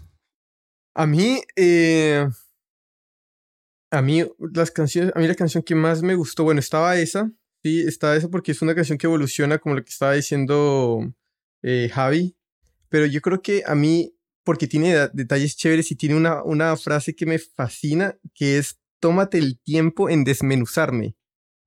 [0.96, 2.28] A mí, eh,
[3.92, 4.24] a mí
[4.54, 7.32] las canciones, a mí la canción que más me gustó, bueno, estaba esa,
[7.64, 11.14] sí, estaba esa porque es una canción que evoluciona como lo que estaba diciendo
[11.64, 12.36] eh, Javi,
[12.90, 17.16] pero yo creo que a mí, porque tiene detalles chéveres y tiene una, una frase
[17.16, 21.16] que me fascina, que es, tómate el tiempo en desmenuzarme.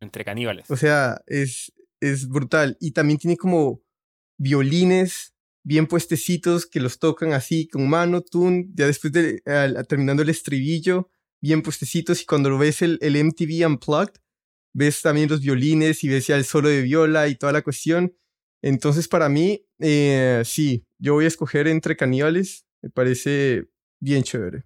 [0.01, 0.69] Entre caníbales.
[0.71, 2.77] O sea, es, es brutal.
[2.81, 3.83] Y también tiene como
[4.37, 5.33] violines
[5.65, 9.41] bien puestecitos que los tocan así con mano, tune, ya después de
[9.89, 11.11] terminando el estribillo,
[11.41, 12.23] bien puestecitos.
[12.23, 14.15] Y cuando lo ves el, el MTV Unplugged,
[14.75, 18.15] ves también los violines y ves ya el solo de viola y toda la cuestión.
[18.63, 22.65] Entonces, para mí, eh, sí, yo voy a escoger entre caníbales.
[22.81, 23.69] Me parece
[24.01, 24.65] bien chévere.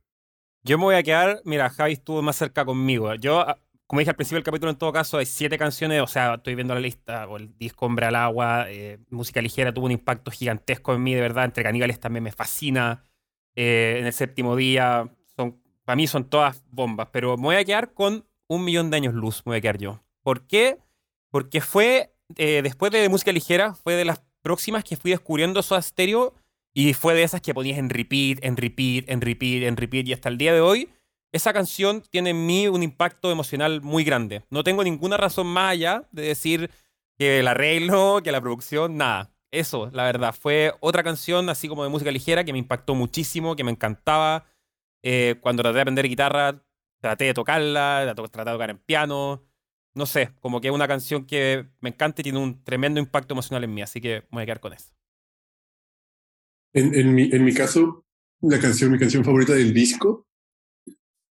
[0.62, 3.14] Yo me voy a quedar, mira, Javi estuvo más cerca conmigo.
[3.14, 6.07] Yo, ah, como dije al principio del capítulo, en todo caso, hay siete canciones, o
[6.07, 9.87] sea, estoy viendo la lista, o el disco Hombre al Agua, eh, música ligera tuvo
[9.87, 13.05] un impacto gigantesco en mí, de verdad, entre caníbales también me fascina.
[13.55, 17.64] Eh, en el séptimo día, son, para mí son todas bombas, pero me voy a
[17.64, 20.03] quedar con un millón de años luz, me voy a quedar yo.
[20.22, 20.78] ¿Por qué?
[21.30, 25.80] Porque fue, eh, después de música ligera, fue de las próximas que fui descubriendo Soda
[25.80, 26.34] Stereo
[26.74, 30.09] y fue de esas que ponías en repeat, en repeat, en repeat, en repeat.
[30.09, 30.91] Y hasta el día de hoy,
[31.37, 34.45] esa canción tiene en mí un impacto emocional muy grande.
[34.51, 36.70] No tengo ninguna razón más allá de decir
[37.18, 39.32] que el arreglo, que la producción, nada.
[39.51, 43.57] Eso, la verdad, fue otra canción así como de música ligera que me impactó muchísimo,
[43.57, 44.47] que me encantaba.
[45.03, 46.62] Eh, cuando traté de aprender guitarra,
[47.01, 49.45] traté de tocarla, la to- traté de tocar en piano.
[49.95, 53.34] No sé, como que es una canción que me encanta y tiene un tremendo impacto
[53.34, 54.93] emocional en mí, así que voy a quedar con eso.
[56.74, 58.05] En, mi, en mi caso,
[58.43, 60.26] la canción, mi canción favorita del disco,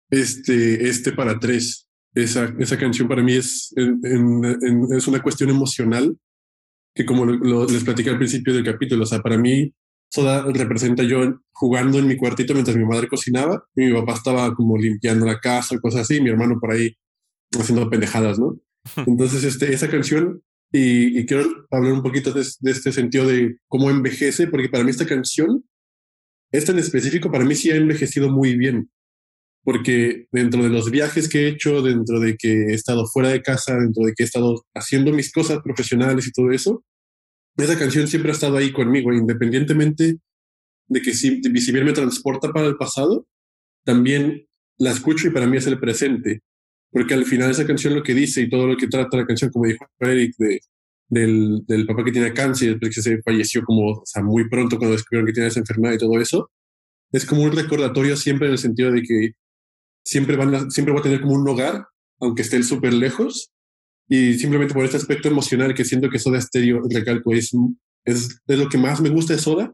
[0.10, 1.88] este, este para tres.
[2.14, 6.18] Esa, esa canción para mí es, en- en- en- es una cuestión emocional
[6.95, 9.74] que como lo, lo- les platicé al principio del capítulo, o sea, para mí
[10.10, 14.53] Soda representa yo jugando en mi cuartito mientras mi madre cocinaba y mi papá estaba
[14.56, 16.95] como limpiando la casa, cosas así, y mi hermano por ahí
[17.60, 18.58] haciendo pendejadas, ¿no?
[19.08, 20.41] Entonces, este, esa canción,
[20.72, 24.84] y, y quiero hablar un poquito de, de este sentido de cómo envejece, porque para
[24.86, 25.66] mí esta canción,
[26.51, 28.89] esta en específico, para mí sí ha envejecido muy bien,
[29.66, 33.41] porque dentro de los viajes que he hecho, dentro de que he estado fuera de
[33.41, 36.86] casa, dentro de que he estado haciendo mis cosas profesionales y todo eso,
[37.57, 40.20] esa canción siempre ha estado ahí conmigo, independientemente
[40.88, 43.28] de que si, si bien me transporta para el pasado,
[43.84, 44.47] también
[44.78, 46.41] la escucho y para mí es el presente
[46.95, 49.51] porque al final esa canción lo que dice y todo lo que trata la canción,
[49.51, 50.61] como dijo Eric, de,
[51.09, 54.95] del, del papá que tiene cáncer, que se falleció como, o sea, muy pronto cuando
[54.95, 56.49] descubrieron que tiene esa enfermedad y todo eso,
[57.11, 59.32] es como un recordatorio siempre en el sentido de que
[60.06, 61.88] siempre, van a, siempre va a tener como un hogar,
[62.20, 63.51] aunque esté súper lejos,
[64.08, 67.51] y simplemente por este aspecto emocional que siento que Soda Stereo, recalco, es,
[68.06, 69.74] es, es lo que más me gusta de Soda,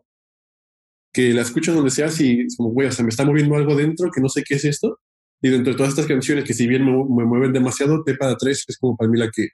[1.14, 4.10] que la escuchas donde sea y como, güey, o sea, me está moviendo algo dentro
[4.10, 5.00] que no sé qué es esto,
[5.42, 8.64] y dentro de todas estas canciones que si bien me, mueven demasiado, T para tres
[8.68, 9.50] es como para mí la que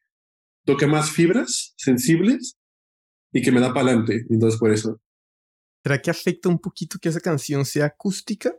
[0.65, 2.57] toca más fibras sensibles
[3.31, 4.25] y que me da para adelante.
[4.29, 4.99] Entonces por eso.
[5.81, 8.53] ¿Será que afecta un poquito que esa canción sea acústica?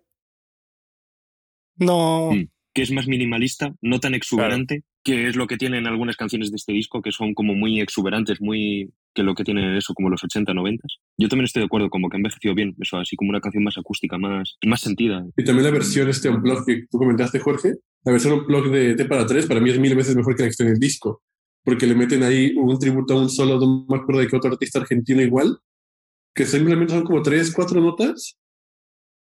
[1.79, 2.31] No.
[2.33, 2.49] Mm.
[2.75, 6.57] que es más minimalista, no tan exuberante, que es lo que tienen algunas canciones de
[6.57, 10.23] este disco, que son como muy exuberantes, muy que lo que tienen eso como los
[10.23, 10.87] 80, 90.
[11.17, 13.65] Yo también estoy de acuerdo, como que ha envejecido bien, eso así como una canción
[13.65, 15.27] más acústica, más, más sentida.
[15.37, 17.73] Y también la versión este unplug que tú comentaste, Jorge,
[18.05, 20.49] la versión unplug de T para tres para mí es mil veces mejor que la
[20.49, 21.23] que está en el disco,
[21.65, 24.53] porque le meten ahí un tributo a un solo, no me acuerdo de qué otro
[24.53, 25.59] artista argentino igual,
[26.35, 28.39] que simplemente son como tres, cuatro notas,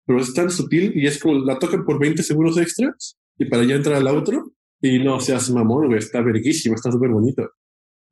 [0.07, 3.65] pero es tan sutil y es como la tocan por 20 segundos extras y para
[3.65, 7.49] ya entrar al otro y no seas mamón, güey, está verguísima, está súper bonito.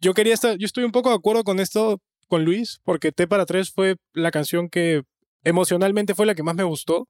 [0.02, 3.28] Yo quería estar, yo estoy un poco de acuerdo con esto, con Luis, porque T
[3.28, 5.04] para tres fue la canción que
[5.46, 7.08] emocionalmente fue la que más me gustó,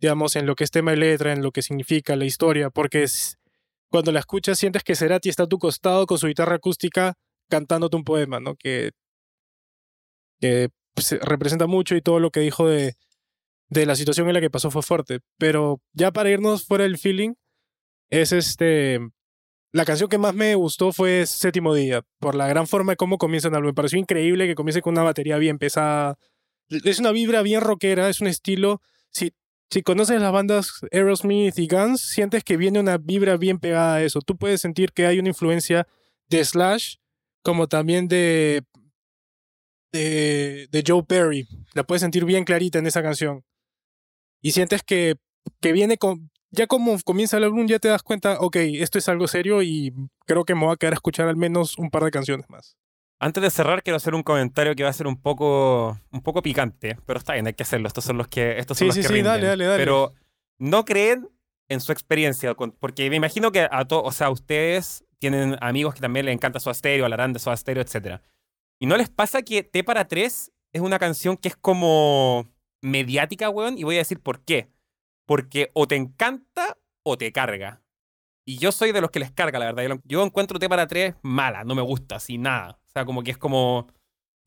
[0.00, 3.02] digamos, en lo que es tema y letra, en lo que significa la historia, porque
[3.02, 3.36] es,
[3.90, 7.14] cuando la escuchas sientes que Cerati está a tu costado con su guitarra acústica
[7.50, 8.56] cantándote un poema, ¿no?
[8.56, 8.92] Que,
[10.40, 12.94] que pues, representa mucho y todo lo que dijo de,
[13.72, 15.20] de la situación en la que pasó fue fuerte.
[15.38, 17.34] Pero ya para irnos fuera del feeling,
[18.10, 19.00] es este...
[19.74, 23.16] La canción que más me gustó fue Séptimo Día, por la gran forma de cómo
[23.16, 23.62] comienza el.
[23.62, 26.18] Me pareció increíble que comience con una batería bien pesada.
[26.68, 28.82] Es una vibra bien rockera, es un estilo...
[29.10, 29.32] Si,
[29.70, 34.02] si conoces las bandas Aerosmith y Guns, sientes que viene una vibra bien pegada a
[34.02, 34.20] eso.
[34.20, 35.86] Tú puedes sentir que hay una influencia
[36.28, 36.96] de Slash,
[37.42, 38.62] como también de,
[39.90, 41.46] de, de Joe Perry.
[41.72, 43.42] La puedes sentir bien clarita en esa canción.
[44.42, 45.14] Y sientes que,
[45.60, 49.08] que viene con, ya como comienza el álbum, ya te das cuenta, ok, esto es
[49.08, 49.92] algo serio y
[50.26, 52.76] creo que me voy a quedar a escuchar al menos un par de canciones más.
[53.20, 56.42] Antes de cerrar, quiero hacer un comentario que va a ser un poco, un poco
[56.42, 57.86] picante, pero está bien, hay que hacerlo.
[57.86, 59.32] Estos son los que, estos son Sí, los sí, que sí, rinden.
[59.32, 59.78] dale, dale, dale.
[59.78, 60.12] Pero
[60.58, 61.28] no creen
[61.68, 66.00] en su experiencia, porque me imagino que a todos, o sea, ustedes tienen amigos que
[66.00, 68.20] también les encanta Soda Stereo, hablarán de Soda Stereo, etc.
[68.80, 72.48] ¿Y no les pasa que T para tres es una canción que es como
[72.82, 73.78] mediática, weón?
[73.78, 74.70] Y voy a decir por qué.
[75.26, 77.82] Porque o te encanta o te carga.
[78.44, 80.00] Y yo soy de los que les carga, la verdad.
[80.04, 82.80] Yo, encuentro T para tres mala, no me gusta, así nada.
[82.88, 83.86] O sea, como que es como...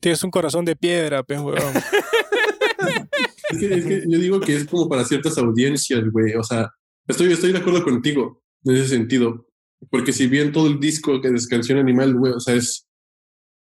[0.00, 1.74] Tienes un corazón de piedra, pues, weón.
[3.48, 6.34] Es que, es que yo digo que es como para ciertas audiencias, güey.
[6.34, 6.68] O sea,
[7.06, 9.46] estoy, estoy de acuerdo contigo en ese sentido.
[9.90, 12.85] Porque si bien todo el disco que es Canción Animal, güey, o sea, es,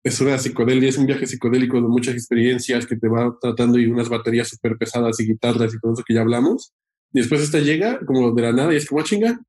[0.07, 3.85] es una psicodelia, es un viaje psicodélico de muchas experiencias que te va tratando y
[3.87, 6.73] unas baterías súper pesadas y guitarras y todo eso que ya hablamos.
[7.13, 9.39] Y después esta llega como de la nada y es como, "Ah, chinga,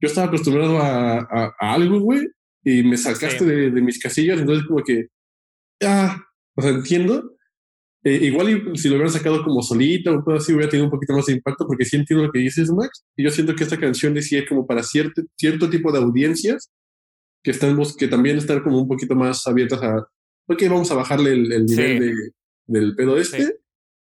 [0.00, 2.28] yo estaba acostumbrado a, a, a algo, güey,
[2.64, 3.44] y me sacaste Sí.
[3.46, 5.06] de, de mis casillas, entonces como que,
[5.82, 6.22] ah,
[6.56, 7.32] o sea, entiendo.
[8.04, 11.12] Eh, igual si lo hubieran sacado como solita o todo así, hubiera tenido un poquito
[11.14, 13.04] más de impacto, porque sí entiendo lo que dices, Max.
[13.16, 16.70] Y yo siento que esta canción decía como para cierto, cierto tipo de audiencias
[17.46, 19.98] que, están, que también están como un poquito más abiertas a,
[20.48, 22.04] ok, vamos a bajarle el, el nivel Sí.
[22.04, 22.12] de,
[22.66, 23.52] del pedo este Sí.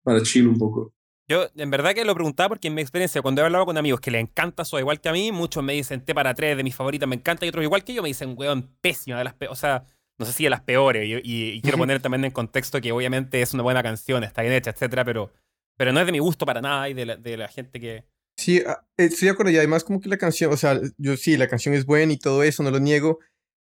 [0.03, 0.91] para chill un poco.
[1.27, 3.99] Yo, en verdad que lo preguntaba porque en mi experiencia, cuando he hablado con amigos
[3.99, 6.63] que les encanta eso, igual que a mí, muchos me dicen T para tres de
[6.63, 9.35] mis favoritas, me encanta, y otros igual que yo me dicen, weón, pésima, de las
[9.35, 9.85] pe- o sea,
[10.17, 12.91] no sé si de las peores, y, y- y quiero poner también en contexto que
[12.91, 15.31] obviamente es una buena canción, está bien hecha, etcétera, pero,
[15.77, 18.05] pero no es de mi gusto para nada y de la, de la gente que...
[18.37, 19.51] Sí, ah, estoy de acuerdo.
[19.53, 22.17] Y además, como que la canción, o sea, yo sí, la canción es buena y
[22.17, 23.19] todo eso, no lo niego.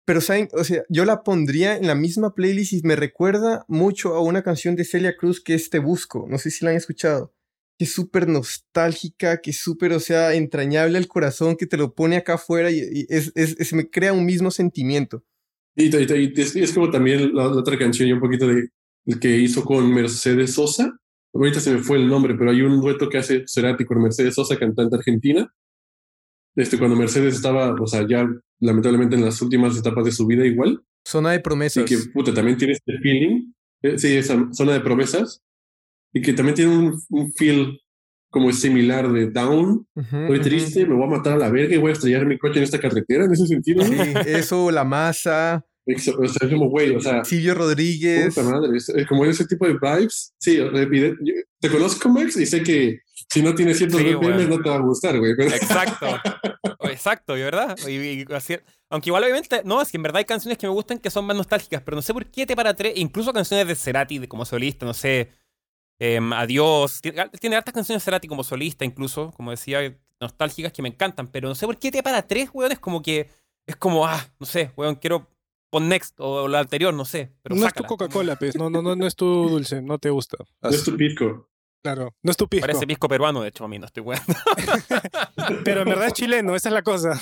[0.08, 0.48] Pero, ¿saben?
[0.54, 4.42] O sea, yo la pondría en la misma playlist y me recuerda mucho a una
[4.42, 6.26] canción de Celia Cruz que es Te Busco.
[6.30, 7.34] No sé si la han escuchado.
[7.78, 11.94] Que es súper nostálgica, que es súper, o sea, entrañable al corazón, que te lo
[11.94, 15.26] pone acá afuera y, y es, es- me crea un mismo sentimiento.
[15.76, 18.70] Y, y- es, como también la, otra canción un poquito de
[19.20, 20.98] que hizo con Mercedes Sosa.
[21.34, 24.36] Ahorita se me fue el nombre, pero hay un dueto que hace Cerati con Mercedes
[24.36, 25.54] Sosa, cantante argentina.
[26.58, 28.28] Este, cuando Mercedes estaba, o sea, ya
[28.60, 30.82] lamentablemente en las últimas etapas de su vida igual.
[31.08, 31.86] Zona de Y promesas.
[31.86, 33.54] que, puta, también tiene este feeling.
[33.84, 35.42] eh, sí, esa zona de promesas.
[36.14, 37.80] Y que también tiene un, un feel
[38.32, 39.88] como similar de down.
[39.96, 40.42] Ujú, Estoy ujú.
[40.44, 42.64] triste, me voy a matar a la verga y voy a estrellar mi coche en
[42.64, 43.84] esta carretera, en ese sentido.
[43.86, 43.94] Sí,
[44.26, 48.36] eso, La Masa, Ex- O sea, es como, güey, o sea, Silvio Rodríguez.
[48.36, 50.34] Puta madre, es, como ese tipo de vibes.
[50.38, 50.60] Sí,
[51.62, 53.00] te conozco, Max, y sé que
[53.30, 55.36] si no tienes ciertos Sí, BPM no te va a gustar, güey.
[55.36, 56.08] pero- Exacto,
[56.92, 57.78] exacto, ¿de verdad?
[57.88, 58.58] Y- y- así-
[58.90, 61.26] aunque igual obviamente, no, es que en verdad hay canciones que me gustan que son
[61.26, 64.28] más nostálgicas, pero no sé por qué T para tres, incluso canciones de Cerati de-
[64.28, 65.32] como solista, no sé,
[66.00, 69.80] em, Adiós, tiene, tiene hartas canciones de Cerati como solista incluso, como decía,
[70.22, 73.02] nostálgicas que me encantan, pero no sé por qué T para tres, weón, es como
[73.02, 73.30] que,
[73.68, 75.28] es como, ah, no sé, weón, quiero
[75.70, 77.84] pon Next o la anterior, no sé, pero no es tu.
[77.84, 78.56] Coca-Cola, pues.
[78.56, 79.82] No, no, no, no es tu dulce.
[79.82, 80.38] No te gusta.
[80.62, 81.50] No es tu pisco.
[81.88, 82.14] Claro.
[82.22, 82.68] No es tu pisco.
[82.68, 84.22] Parece pisco peruano, de hecho, a mí no estoy weón.
[85.64, 87.18] Pero en verdad es chileno, esa es la cosa.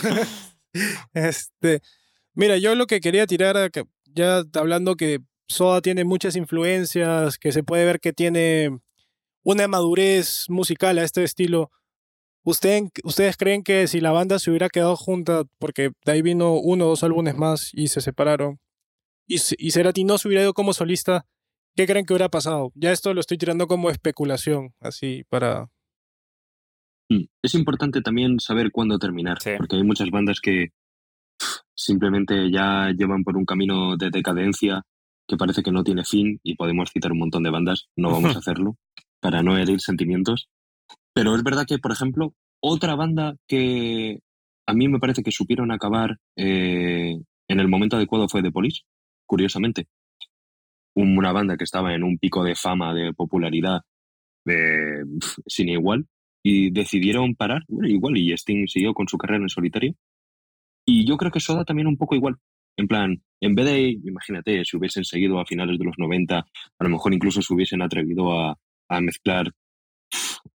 [1.13, 1.82] este,
[2.34, 3.70] mira, yo lo que quería tirar,
[4.05, 8.80] ya hablando que Soda tiene muchas influencias, que se puede ver que tiene
[9.43, 11.70] una madurez musical a este estilo.
[12.43, 16.53] ¿Usted, ¿Ustedes creen que si la banda se hubiera quedado junta, porque de ahí vino
[16.53, 18.59] uno o dos álbumes más y se separaron,
[19.28, 21.28] y, y Cerati no se hubiera ido como solista,
[21.76, 22.72] ¿qué creen que hubiera pasado?
[22.76, 25.70] Ya esto lo estoy tirando como especulación, así para...
[27.10, 27.26] Mm.
[27.44, 29.52] Es importante también saber cuándo terminar, Sí.
[29.58, 30.70] porque hay muchas bandas que
[31.76, 34.84] simplemente ya llevan por un camino de decadencia
[35.28, 38.36] que parece que no tiene fin y podemos citar un montón de bandas, no vamos
[38.36, 38.78] a hacerlo
[39.20, 40.50] para no herir sentimientos.
[41.14, 44.20] Pero es verdad que, por ejemplo, otra banda que
[44.68, 47.16] a mí me parece que supieron acabar eh,
[47.48, 48.82] en el momento adecuado fue The Police,
[49.26, 49.88] curiosamente.
[50.96, 53.82] Una banda que estaba en un pico de fama, de popularidad,
[54.46, 55.04] de,
[55.48, 56.08] sin igual,
[56.43, 59.96] y decidieron parar, bueno, igual, y Sting siguió con su carrera en solitario.
[60.86, 62.36] Y yo creo que Soda también un poco igual.
[62.78, 66.84] En plan, en vez de, imagínate, si hubiesen seguido a finales de los 90, a
[66.84, 68.58] lo mejor incluso se hubiesen atrevido a,
[68.89, 69.52] a mezclar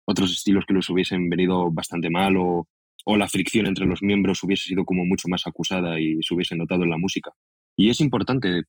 [0.05, 2.69] otros estilos que les hubiesen venido bastante mal o,
[3.05, 6.57] o la fricción entre los miembros hubiese sido como mucho más acusada y se hubiese
[6.57, 7.33] notado en la música.
[7.77, 8.63] Y es importante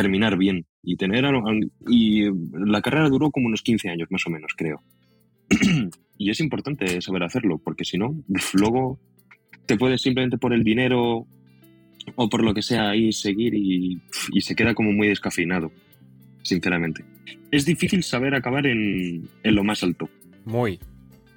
[0.00, 1.24] terminar bien y tener
[1.88, 4.82] y la carrera duró como unos 15 años más o menos, creo.
[6.18, 8.14] y es importante saber hacerlo porque si no,
[8.52, 8.98] luego
[9.64, 11.26] te puedes simplemente por el dinero
[12.14, 14.00] o por lo que sea ahí seguir y,
[14.32, 15.72] y se queda como muy descafeinado,
[16.42, 17.04] sinceramente.
[17.50, 20.08] Es difícil saber acabar en, en lo más alto.
[20.44, 20.78] Muy.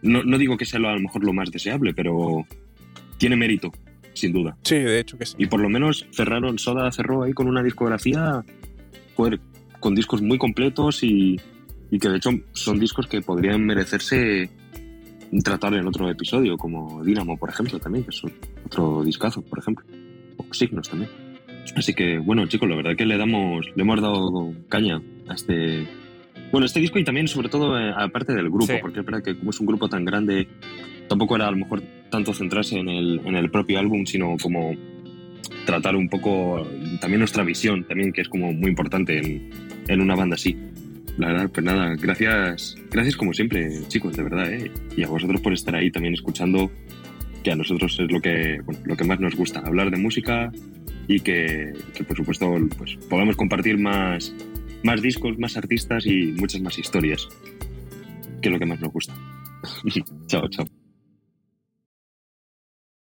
[0.02, 2.46] No, no digo que sea lo- a lo mejor lo más deseable, pero
[3.18, 3.72] tiene mérito,
[4.14, 4.58] sin duda.
[4.64, 5.36] Sí, de hecho que sí.
[5.38, 8.44] Y por lo menos cerraron, Soda cerró ahí con una discografía
[9.16, 9.40] joder,
[9.80, 11.36] con discos muy completos y,
[11.92, 14.50] y que de hecho son discos que podrían merecerse
[15.44, 18.22] tratar en otro episodio, como Dynamo, por ejemplo, también, que es
[18.66, 19.86] otro discazo, por ejemplo.
[20.38, 21.12] O Signos también.
[21.76, 25.88] Así que, bueno, chicos, la verdad que le damos, le hemos dado caña a este.
[26.52, 28.74] Bueno, este disco y también, sobre todo, eh, aparte del grupo, Sí.
[28.82, 30.48] porque es verdad que como es un grupo tan grande,
[31.10, 34.74] tampoco era a lo mejor tanto centrarse en el, en el propio álbum, sino como
[35.66, 36.66] tratar un poco
[37.02, 39.50] también nuestra visión, también que es como muy importante en,
[39.88, 40.56] en una banda así.
[41.18, 44.72] La verdad, pues nada, gracias, gracias como siempre, chicos, de verdad, ¿eh?
[44.96, 46.72] y a vosotros por estar ahí también escuchando,
[47.44, 50.50] que a nosotros es lo que, bueno, lo que más nos gusta, hablar de música
[51.08, 54.34] y que, que, por supuesto pues, podamos compartir más,
[54.84, 57.28] más discos, más artistas y muchas más historias,
[58.42, 59.14] que es lo que más nos gusta.
[60.28, 60.79] chao, chao.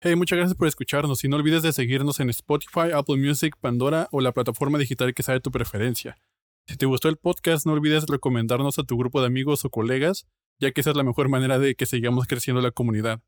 [0.07, 4.07] Hey, muchas gracias por escucharnos y no olvides de seguirnos en Spotify, Apple Music, Pandora
[4.11, 6.15] o la plataforma digital que sea de tu preferencia.
[6.67, 10.27] Si te gustó el podcast, no olvides recomendarnos a tu grupo de amigos o colegas,
[10.59, 13.23] ya que esa es la mejor manera de que sigamos creciendo la comunidad.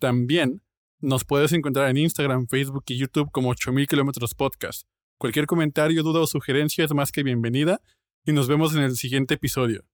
[0.00, 0.60] También
[1.00, 4.86] nos puedes encontrar en Instagram, Facebook y YouTube como 8000 kilómetros podcast.
[5.16, 7.80] Cualquier comentario, duda o sugerencia es más que bienvenida
[8.26, 9.86] y nos vemos en el siguiente episodio.